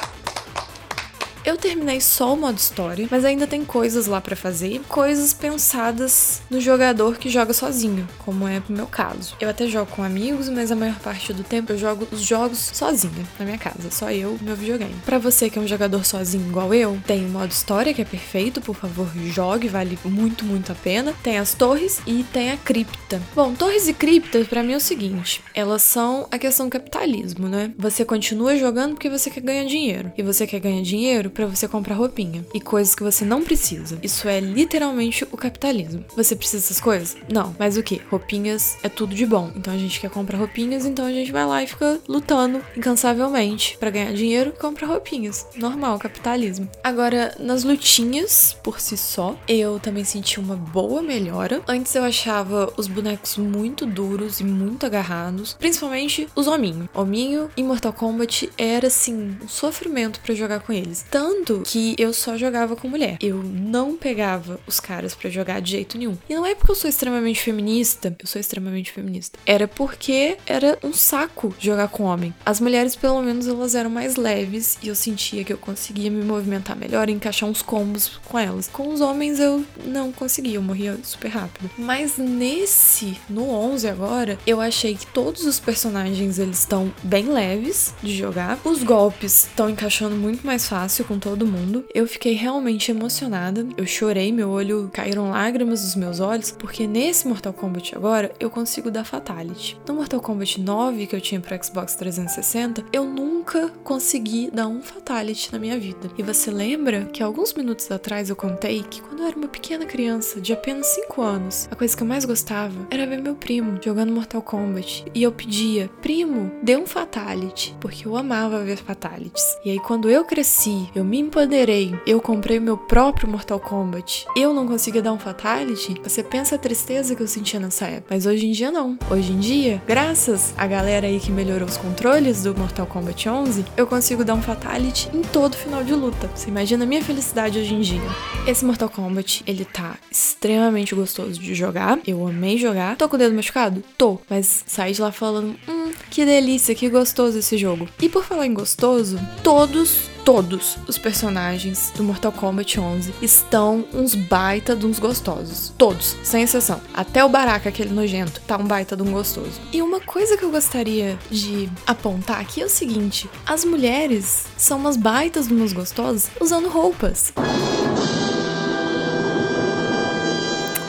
Eu 1.43 1.57
terminei 1.57 1.99
só 1.99 2.33
o 2.33 2.37
modo 2.37 2.57
história, 2.57 3.07
mas 3.09 3.25
ainda 3.25 3.47
tem 3.47 3.65
coisas 3.65 4.05
lá 4.05 4.21
para 4.21 4.35
fazer, 4.35 4.79
coisas 4.87 5.33
pensadas 5.33 6.41
no 6.51 6.61
jogador 6.61 7.17
que 7.17 7.29
joga 7.29 7.51
sozinho, 7.51 8.07
como 8.19 8.47
é 8.47 8.61
o 8.69 8.71
meu 8.71 8.85
caso. 8.85 9.35
Eu 9.39 9.49
até 9.49 9.65
jogo 9.67 9.89
com 9.91 10.03
amigos, 10.03 10.49
mas 10.49 10.71
a 10.71 10.75
maior 10.75 10.99
parte 10.99 11.33
do 11.33 11.43
tempo 11.43 11.71
eu 11.71 11.77
jogo 11.79 12.07
os 12.11 12.21
jogos 12.21 12.59
sozinha 12.73 13.25
na 13.39 13.45
minha 13.45 13.57
casa, 13.57 13.89
só 13.89 14.11
eu, 14.11 14.37
meu 14.39 14.55
videogame. 14.55 14.93
Para 15.03 15.17
você 15.17 15.49
que 15.49 15.57
é 15.57 15.61
um 15.61 15.67
jogador 15.67 16.05
sozinho 16.05 16.47
igual 16.47 16.73
eu, 16.75 16.99
tem 17.07 17.25
o 17.25 17.29
modo 17.29 17.51
história 17.51 17.93
que 17.93 18.03
é 18.03 18.05
perfeito, 18.05 18.61
por 18.61 18.75
favor, 18.75 19.09
jogue, 19.27 19.67
vale 19.67 19.97
muito, 20.05 20.45
muito 20.45 20.71
a 20.71 20.75
pena. 20.75 21.13
Tem 21.23 21.39
as 21.39 21.55
torres 21.55 22.01
e 22.05 22.23
tem 22.31 22.51
a 22.51 22.57
cripta. 22.57 23.19
Bom, 23.33 23.53
torres 23.55 23.87
e 23.87 23.93
criptas 23.93 24.47
para 24.47 24.61
mim 24.61 24.73
é 24.73 24.77
o 24.77 24.81
seguinte, 24.81 25.41
elas 25.55 25.81
são 25.81 26.27
a 26.29 26.37
questão 26.37 26.67
do 26.67 26.71
capitalismo, 26.71 27.49
né? 27.49 27.73
Você 27.79 28.05
continua 28.05 28.55
jogando 28.55 28.93
porque 28.93 29.09
você 29.09 29.31
quer 29.31 29.41
ganhar 29.41 29.65
dinheiro. 29.65 30.11
E 30.15 30.21
você 30.21 30.45
quer 30.45 30.59
ganhar 30.59 30.83
dinheiro 30.83 31.30
para 31.31 31.45
você 31.45 31.67
comprar 31.67 31.95
roupinha 31.95 32.45
e 32.53 32.61
coisas 32.61 32.95
que 32.95 33.03
você 33.03 33.25
não 33.25 33.43
precisa. 33.43 33.97
Isso 34.03 34.27
é 34.27 34.39
literalmente 34.39 35.27
o 35.31 35.37
capitalismo. 35.37 36.05
Você 36.15 36.35
precisa 36.35 36.61
dessas 36.61 36.79
coisas? 36.79 37.17
Não. 37.31 37.55
Mas 37.57 37.77
o 37.77 37.83
que? 37.83 38.01
Roupinhas 38.09 38.77
é 38.83 38.89
tudo 38.89 39.15
de 39.15 39.25
bom. 39.25 39.51
Então 39.55 39.73
a 39.73 39.77
gente 39.77 39.99
quer 39.99 40.09
comprar 40.09 40.37
roupinhas, 40.37 40.85
então 40.85 41.05
a 41.05 41.11
gente 41.11 41.31
vai 41.31 41.45
lá 41.45 41.63
e 41.63 41.67
fica 41.67 41.99
lutando 42.07 42.61
incansavelmente 42.75 43.77
para 43.77 43.89
ganhar 43.89 44.13
dinheiro 44.13 44.53
e 44.55 44.59
comprar 44.59 44.87
roupinhas. 44.87 45.47
Normal, 45.55 45.97
capitalismo. 45.99 46.69
Agora, 46.83 47.35
nas 47.39 47.63
lutinhas 47.63 48.55
por 48.63 48.79
si 48.79 48.97
só, 48.97 49.37
eu 49.47 49.79
também 49.79 50.03
senti 50.03 50.39
uma 50.39 50.55
boa 50.55 51.01
melhora. 51.01 51.61
Antes 51.67 51.95
eu 51.95 52.03
achava 52.03 52.71
os 52.77 52.87
bonecos 52.87 53.37
muito 53.37 53.85
duros 53.85 54.39
e 54.39 54.43
muito 54.43 54.85
agarrados, 54.85 55.53
principalmente 55.53 56.27
os 56.35 56.47
hominho. 56.47 56.89
Hominho 56.93 57.49
em 57.55 57.63
Mortal 57.63 57.93
Kombat 57.93 58.49
era 58.57 58.87
assim, 58.87 59.37
um 59.41 59.47
sofrimento 59.47 60.19
para 60.19 60.35
jogar 60.35 60.59
com 60.59 60.73
eles. 60.73 61.05
Tanto 61.09 61.20
que 61.63 61.95
eu 61.97 62.13
só 62.13 62.37
jogava 62.37 62.75
com 62.75 62.87
mulher. 62.87 63.17
Eu 63.21 63.43
não 63.43 63.95
pegava 63.95 64.59
os 64.65 64.79
caras 64.79 65.13
para 65.13 65.29
jogar 65.29 65.61
de 65.61 65.71
jeito 65.71 65.97
nenhum. 65.97 66.17
E 66.29 66.35
não 66.35 66.45
é 66.45 66.55
porque 66.55 66.71
eu 66.71 66.75
sou 66.75 66.89
extremamente 66.89 67.41
feminista, 67.41 68.15
eu 68.19 68.27
sou 68.27 68.39
extremamente 68.39 68.91
feminista. 68.91 69.39
Era 69.45 69.67
porque 69.67 70.37
era 70.45 70.77
um 70.83 70.93
saco 70.93 71.53
jogar 71.59 71.87
com 71.89 72.03
homem. 72.03 72.33
As 72.45 72.59
mulheres, 72.59 72.95
pelo 72.95 73.21
menos, 73.21 73.47
elas 73.47 73.75
eram 73.75 73.89
mais 73.89 74.15
leves 74.15 74.77
e 74.81 74.87
eu 74.87 74.95
sentia 74.95 75.43
que 75.43 75.53
eu 75.53 75.57
conseguia 75.57 76.09
me 76.09 76.23
movimentar 76.23 76.75
melhor 76.75 77.09
encaixar 77.09 77.47
uns 77.47 77.61
combos 77.61 78.19
com 78.25 78.37
elas. 78.37 78.67
Com 78.67 78.93
os 78.93 79.01
homens 79.01 79.39
eu 79.39 79.63
não 79.85 80.11
conseguia, 80.11 80.55
eu 80.55 80.61
morria 80.61 80.97
super 81.03 81.29
rápido. 81.29 81.69
Mas 81.77 82.17
nesse, 82.17 83.19
no 83.29 83.49
11 83.49 83.87
agora, 83.87 84.37
eu 84.45 84.59
achei 84.59 84.95
que 84.95 85.05
todos 85.07 85.45
os 85.45 85.59
personagens 85.59 86.39
eles 86.39 86.59
estão 86.59 86.93
bem 87.03 87.25
leves 87.25 87.93
de 88.01 88.15
jogar. 88.15 88.59
Os 88.63 88.83
golpes 88.83 89.45
estão 89.45 89.69
encaixando 89.69 90.15
muito 90.15 90.45
mais 90.45 90.67
fácil 90.67 91.05
com 91.11 91.19
todo 91.19 91.45
mundo. 91.45 91.83
Eu 91.93 92.07
fiquei 92.07 92.31
realmente 92.31 92.89
emocionada. 92.89 93.67
Eu 93.75 93.85
chorei, 93.85 94.31
meu 94.31 94.49
olho 94.49 94.89
caíram 94.93 95.29
lágrimas 95.29 95.81
dos 95.81 95.93
meus 95.93 96.21
olhos, 96.21 96.51
porque 96.51 96.87
nesse 96.87 97.27
Mortal 97.27 97.51
Kombat 97.51 97.93
agora 97.97 98.31
eu 98.39 98.49
consigo 98.49 98.89
dar 98.89 99.03
Fatality. 99.03 99.77
No 99.85 99.95
Mortal 99.95 100.21
Kombat 100.21 100.61
9 100.61 101.07
que 101.07 101.15
eu 101.15 101.19
tinha 101.19 101.41
pro 101.41 101.61
Xbox 101.61 101.95
360, 101.95 102.85
eu 102.93 103.03
nunca 103.03 103.67
consegui 103.83 104.49
dar 104.53 104.67
um 104.67 104.81
Fatality 104.81 105.51
na 105.51 105.59
minha 105.59 105.77
vida. 105.77 106.09
E 106.17 106.23
você 106.23 106.49
lembra 106.49 107.03
que 107.11 107.21
alguns 107.21 107.53
minutos 107.53 107.91
atrás 107.91 108.29
eu 108.29 108.35
contei 108.35 108.81
que 108.81 109.01
quando 109.01 109.19
eu 109.19 109.27
era 109.27 109.35
uma 109.35 109.49
pequena 109.49 109.85
criança 109.85 110.39
de 110.39 110.53
apenas 110.53 110.87
5 110.87 111.21
anos, 111.21 111.67
a 111.69 111.75
coisa 111.75 111.97
que 111.97 112.03
eu 112.03 112.07
mais 112.07 112.23
gostava 112.23 112.87
era 112.89 113.05
ver 113.05 113.21
meu 113.21 113.35
primo 113.35 113.77
jogando 113.83 114.13
Mortal 114.13 114.41
Kombat. 114.41 115.03
E 115.13 115.23
eu 115.23 115.31
pedia, 115.33 115.89
primo, 116.01 116.53
dê 116.63 116.77
um 116.77 116.85
Fatality, 116.85 117.75
porque 117.81 118.07
eu 118.07 118.15
amava 118.15 118.63
ver 118.63 118.77
Fatalities. 118.77 119.57
E 119.65 119.71
aí 119.71 119.79
quando 119.79 120.09
eu 120.09 120.23
cresci, 120.23 120.89
eu 120.95 121.00
eu 121.01 121.05
me 121.05 121.17
empoderei, 121.17 121.95
eu 122.05 122.21
comprei 122.21 122.59
meu 122.59 122.77
próprio 122.77 123.27
Mortal 123.27 123.59
Kombat, 123.59 124.27
eu 124.37 124.53
não 124.53 124.67
conseguia 124.67 125.01
dar 125.01 125.11
um 125.11 125.17
Fatality, 125.17 125.99
você 126.03 126.21
pensa 126.21 126.55
a 126.55 126.59
tristeza 126.59 127.15
que 127.15 127.23
eu 127.23 127.27
sentia 127.27 127.59
nessa 127.59 127.87
época. 127.87 128.05
Mas 128.11 128.27
hoje 128.27 128.45
em 128.45 128.51
dia 128.51 128.69
não. 128.69 128.99
Hoje 129.09 129.31
em 129.31 129.39
dia, 129.39 129.81
graças 129.87 130.53
à 130.55 130.67
galera 130.67 131.07
aí 131.07 131.19
que 131.19 131.31
melhorou 131.31 131.67
os 131.67 131.75
controles 131.75 132.43
do 132.43 132.55
Mortal 132.55 132.85
Kombat 132.85 133.27
11, 133.27 133.65
eu 133.75 133.87
consigo 133.87 134.23
dar 134.23 134.35
um 134.35 134.43
Fatality 134.43 135.09
em 135.11 135.23
todo 135.23 135.57
final 135.57 135.83
de 135.83 135.95
luta. 135.95 136.29
Você 136.35 136.49
imagina 136.49 136.83
a 136.83 136.87
minha 136.87 137.03
felicidade 137.03 137.57
hoje 137.57 137.73
em 137.73 137.81
dia. 137.81 138.01
Esse 138.45 138.63
Mortal 138.63 138.89
Kombat, 138.89 139.43
ele 139.47 139.65
tá 139.65 139.95
extremamente 140.11 140.93
gostoso 140.93 141.39
de 141.39 141.55
jogar. 141.55 141.99
Eu 142.05 142.27
amei 142.27 142.59
jogar. 142.59 142.95
Tô 142.95 143.09
com 143.09 143.15
o 143.15 143.19
dedo 143.19 143.33
machucado? 143.33 143.83
Tô. 143.97 144.19
Mas 144.29 144.63
saí 144.67 144.93
de 144.93 145.01
lá 145.01 145.11
falando, 145.11 145.55
hum, 145.67 145.91
que 146.11 146.23
delícia, 146.25 146.75
que 146.75 146.87
gostoso 146.89 147.39
esse 147.39 147.57
jogo. 147.57 147.89
E 147.99 148.07
por 148.07 148.23
falar 148.23 148.45
em 148.45 148.53
gostoso, 148.53 149.19
todos 149.43 150.11
todos 150.23 150.77
os 150.87 150.97
personagens 150.97 151.91
do 151.95 152.03
Mortal 152.03 152.31
Kombat 152.31 152.79
11 152.79 153.13
estão 153.21 153.85
uns 153.93 154.15
baita 154.15 154.75
de 154.75 154.85
uns 154.85 154.99
gostosos. 154.99 155.73
Todos, 155.77 156.15
sem 156.23 156.43
exceção. 156.43 156.81
Até 156.93 157.23
o 157.23 157.29
Baraka, 157.29 157.69
aquele 157.69 157.93
nojento, 157.93 158.41
tá 158.47 158.57
um 158.57 158.65
baita 158.65 158.95
de 158.95 159.03
um 159.03 159.11
gostoso. 159.11 159.59
E 159.71 159.81
uma 159.81 159.99
coisa 159.99 160.37
que 160.37 160.43
eu 160.43 160.51
gostaria 160.51 161.17
de 161.29 161.69
apontar 161.85 162.39
aqui 162.39 162.61
é 162.61 162.65
o 162.65 162.69
seguinte: 162.69 163.29
as 163.45 163.65
mulheres 163.65 164.45
são 164.57 164.77
umas 164.77 164.97
baitas 164.97 165.47
de 165.47 165.53
umas 165.53 165.73
gostosas 165.73 166.29
usando 166.39 166.69
roupas. 166.69 167.33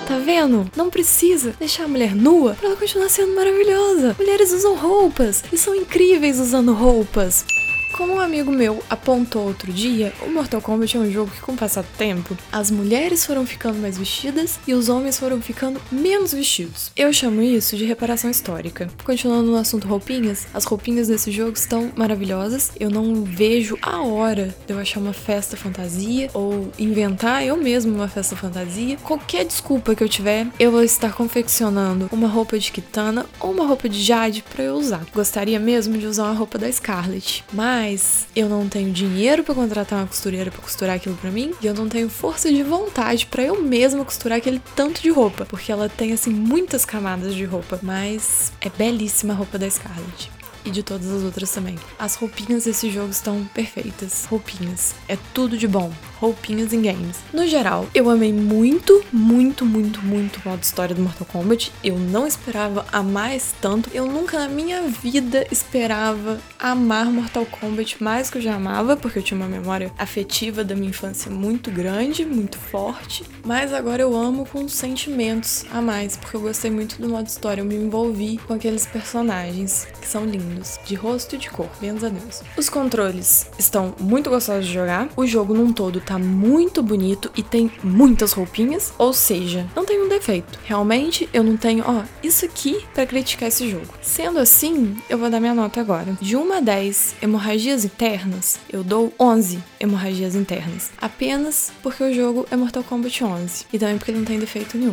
Tá 0.06 0.18
vendo? 0.18 0.70
Não 0.76 0.90
precisa 0.90 1.54
deixar 1.58 1.84
a 1.84 1.88
mulher 1.88 2.14
nua 2.14 2.54
pra 2.54 2.68
ela 2.68 2.76
continuar 2.76 3.08
sendo 3.08 3.34
maravilhosa. 3.34 4.14
Mulheres 4.18 4.52
usam 4.52 4.76
roupas 4.76 5.42
e 5.50 5.56
são 5.56 5.74
incríveis 5.74 6.38
usando 6.38 6.74
roupas. 6.74 7.46
Como 7.92 8.14
um 8.14 8.20
amigo 8.20 8.50
meu 8.50 8.82
apontou 8.88 9.46
outro 9.46 9.70
dia, 9.70 10.14
o 10.22 10.30
Mortal 10.30 10.62
Kombat 10.62 10.96
é 10.96 11.00
um 11.00 11.12
jogo 11.12 11.30
que, 11.30 11.42
com 11.42 11.52
o 11.52 11.56
passar 11.56 11.82
do 11.82 11.96
tempo, 11.98 12.36
as 12.50 12.70
mulheres 12.70 13.26
foram 13.26 13.44
ficando 13.44 13.78
mais 13.78 13.98
vestidas 13.98 14.58
e 14.66 14.72
os 14.72 14.88
homens 14.88 15.18
foram 15.18 15.42
ficando 15.42 15.80
menos 15.92 16.32
vestidos. 16.32 16.90
Eu 16.96 17.12
chamo 17.12 17.42
isso 17.42 17.76
de 17.76 17.84
reparação 17.84 18.30
histórica. 18.30 18.88
Continuando 19.04 19.50
no 19.50 19.56
assunto 19.56 19.86
roupinhas, 19.86 20.46
as 20.54 20.64
roupinhas 20.64 21.08
desse 21.08 21.30
jogo 21.30 21.52
estão 21.52 21.92
maravilhosas. 21.94 22.72
Eu 22.80 22.88
não 22.88 23.24
vejo 23.24 23.76
a 23.82 24.00
hora 24.00 24.54
de 24.66 24.72
eu 24.72 24.78
achar 24.78 24.98
uma 24.98 25.12
festa 25.12 25.54
fantasia 25.54 26.30
ou 26.32 26.72
inventar 26.78 27.44
eu 27.44 27.58
mesmo 27.58 27.94
uma 27.94 28.08
festa 28.08 28.34
fantasia. 28.34 28.96
Qualquer 29.02 29.44
desculpa 29.44 29.94
que 29.94 30.02
eu 30.02 30.08
tiver, 30.08 30.46
eu 30.58 30.72
vou 30.72 30.82
estar 30.82 31.12
confeccionando 31.12 32.08
uma 32.10 32.26
roupa 32.26 32.58
de 32.58 32.72
Kitana 32.72 33.26
ou 33.38 33.52
uma 33.52 33.66
roupa 33.66 33.86
de 33.86 34.02
Jade 34.02 34.42
para 34.50 34.64
eu 34.64 34.76
usar. 34.76 35.04
Gostaria 35.12 35.60
mesmo 35.60 35.98
de 35.98 36.06
usar 36.06 36.24
uma 36.24 36.34
roupa 36.34 36.58
da 36.58 36.72
Scarlet, 36.72 37.44
mas 37.52 37.81
mas 37.82 38.28
eu 38.36 38.48
não 38.48 38.68
tenho 38.68 38.92
dinheiro 38.92 39.42
para 39.42 39.56
contratar 39.56 39.98
uma 39.98 40.06
costureira 40.06 40.52
para 40.52 40.62
costurar 40.62 40.94
aquilo 40.94 41.16
para 41.16 41.32
mim 41.32 41.52
e 41.60 41.66
eu 41.66 41.74
não 41.74 41.88
tenho 41.88 42.08
força 42.08 42.48
de 42.48 42.62
vontade 42.62 43.26
para 43.26 43.42
eu 43.42 43.60
mesma 43.60 44.04
costurar 44.04 44.38
aquele 44.38 44.62
tanto 44.76 45.02
de 45.02 45.10
roupa, 45.10 45.44
porque 45.44 45.72
ela 45.72 45.88
tem 45.88 46.12
assim 46.12 46.30
muitas 46.30 46.84
camadas 46.84 47.34
de 47.34 47.44
roupa, 47.44 47.80
mas 47.82 48.52
é 48.60 48.70
belíssima 48.70 49.34
a 49.34 49.36
roupa 49.36 49.58
da 49.58 49.68
Scarlett 49.68 50.30
e 50.64 50.70
de 50.70 50.80
todas 50.84 51.10
as 51.10 51.24
outras 51.24 51.50
também. 51.50 51.76
As 51.98 52.14
roupinhas 52.14 52.64
desse 52.64 52.88
jogo 52.88 53.10
estão 53.10 53.44
perfeitas. 53.52 54.26
Roupinhas. 54.26 54.94
É 55.08 55.18
tudo 55.34 55.58
de 55.58 55.66
bom. 55.66 55.92
Roupinhas 56.22 56.72
em 56.72 56.80
games. 56.80 57.16
No 57.32 57.44
geral, 57.48 57.88
eu 57.92 58.08
amei 58.08 58.32
muito, 58.32 59.04
muito, 59.12 59.66
muito, 59.66 60.00
muito 60.02 60.36
o 60.36 60.48
modo 60.48 60.62
história 60.62 60.94
do 60.94 61.02
Mortal 61.02 61.26
Kombat. 61.26 61.72
Eu 61.82 61.98
não 61.98 62.28
esperava 62.28 62.86
amar 62.92 63.34
esse 63.34 63.52
tanto. 63.60 63.90
Eu 63.92 64.06
nunca 64.06 64.38
na 64.38 64.46
minha 64.46 64.82
vida 64.82 65.44
esperava 65.50 66.38
amar 66.60 67.06
Mortal 67.06 67.44
Kombat 67.44 68.00
mais 68.00 68.30
que 68.30 68.38
eu 68.38 68.42
já 68.42 68.54
amava, 68.54 68.96
porque 68.96 69.18
eu 69.18 69.22
tinha 69.22 69.36
uma 69.36 69.48
memória 69.48 69.90
afetiva 69.98 70.62
da 70.62 70.76
minha 70.76 70.90
infância 70.90 71.28
muito 71.28 71.72
grande, 71.72 72.24
muito 72.24 72.56
forte. 72.56 73.24
Mas 73.44 73.72
agora 73.72 74.00
eu 74.00 74.16
amo 74.16 74.46
com 74.46 74.68
sentimentos 74.68 75.64
a 75.72 75.82
mais, 75.82 76.16
porque 76.16 76.36
eu 76.36 76.40
gostei 76.40 76.70
muito 76.70 77.02
do 77.02 77.08
modo 77.08 77.26
história. 77.26 77.62
Eu 77.62 77.64
me 77.64 77.74
envolvi 77.74 78.38
com 78.46 78.54
aqueles 78.54 78.86
personagens 78.86 79.88
que 80.00 80.06
são 80.06 80.24
lindos 80.24 80.78
de 80.84 80.94
rosto 80.94 81.34
e 81.34 81.38
de 81.38 81.50
cor, 81.50 81.68
menos 81.80 82.04
a 82.04 82.08
Deus. 82.08 82.42
Os 82.56 82.68
controles 82.68 83.48
estão 83.58 83.92
muito 83.98 84.30
gostosos 84.30 84.66
de 84.66 84.72
jogar, 84.72 85.08
o 85.16 85.26
jogo 85.26 85.52
num 85.52 85.72
todo 85.72 86.00
tá 86.00 86.11
muito 86.18 86.82
bonito 86.82 87.30
e 87.36 87.42
tem 87.42 87.70
muitas 87.82 88.32
roupinhas, 88.32 88.92
ou 88.98 89.12
seja, 89.12 89.66
não 89.74 89.84
tem 89.84 90.02
um 90.02 90.08
defeito. 90.08 90.58
Realmente 90.64 91.28
eu 91.32 91.42
não 91.42 91.56
tenho, 91.56 91.84
ó, 91.86 92.02
isso 92.22 92.44
aqui 92.44 92.84
para 92.94 93.06
criticar 93.06 93.48
esse 93.48 93.70
jogo. 93.70 93.86
Sendo 94.00 94.38
assim, 94.38 94.96
eu 95.08 95.18
vou 95.18 95.30
dar 95.30 95.40
minha 95.40 95.54
nota 95.54 95.80
agora. 95.80 96.16
De 96.20 96.36
1 96.36 96.52
a 96.52 96.60
10 96.60 97.16
hemorragias 97.22 97.84
internas, 97.84 98.58
eu 98.70 98.82
dou 98.82 99.12
11 99.18 99.58
hemorragias 99.80 100.34
internas. 100.34 100.90
Apenas 101.00 101.72
porque 101.82 102.02
o 102.02 102.14
jogo 102.14 102.46
é 102.50 102.56
Mortal 102.56 102.84
Kombat 102.84 103.24
11 103.24 103.66
e 103.72 103.78
também 103.78 103.98
porque 103.98 104.12
não 104.12 104.24
tem 104.24 104.38
defeito 104.38 104.76
nenhum. 104.76 104.92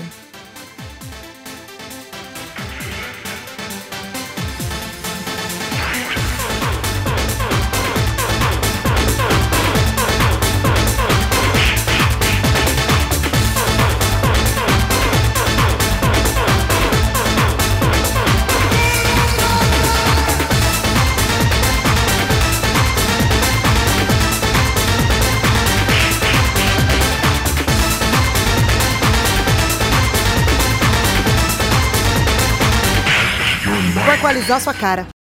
Equalizar 34.49 34.59
sua 34.59 34.73
cara. 34.73 35.18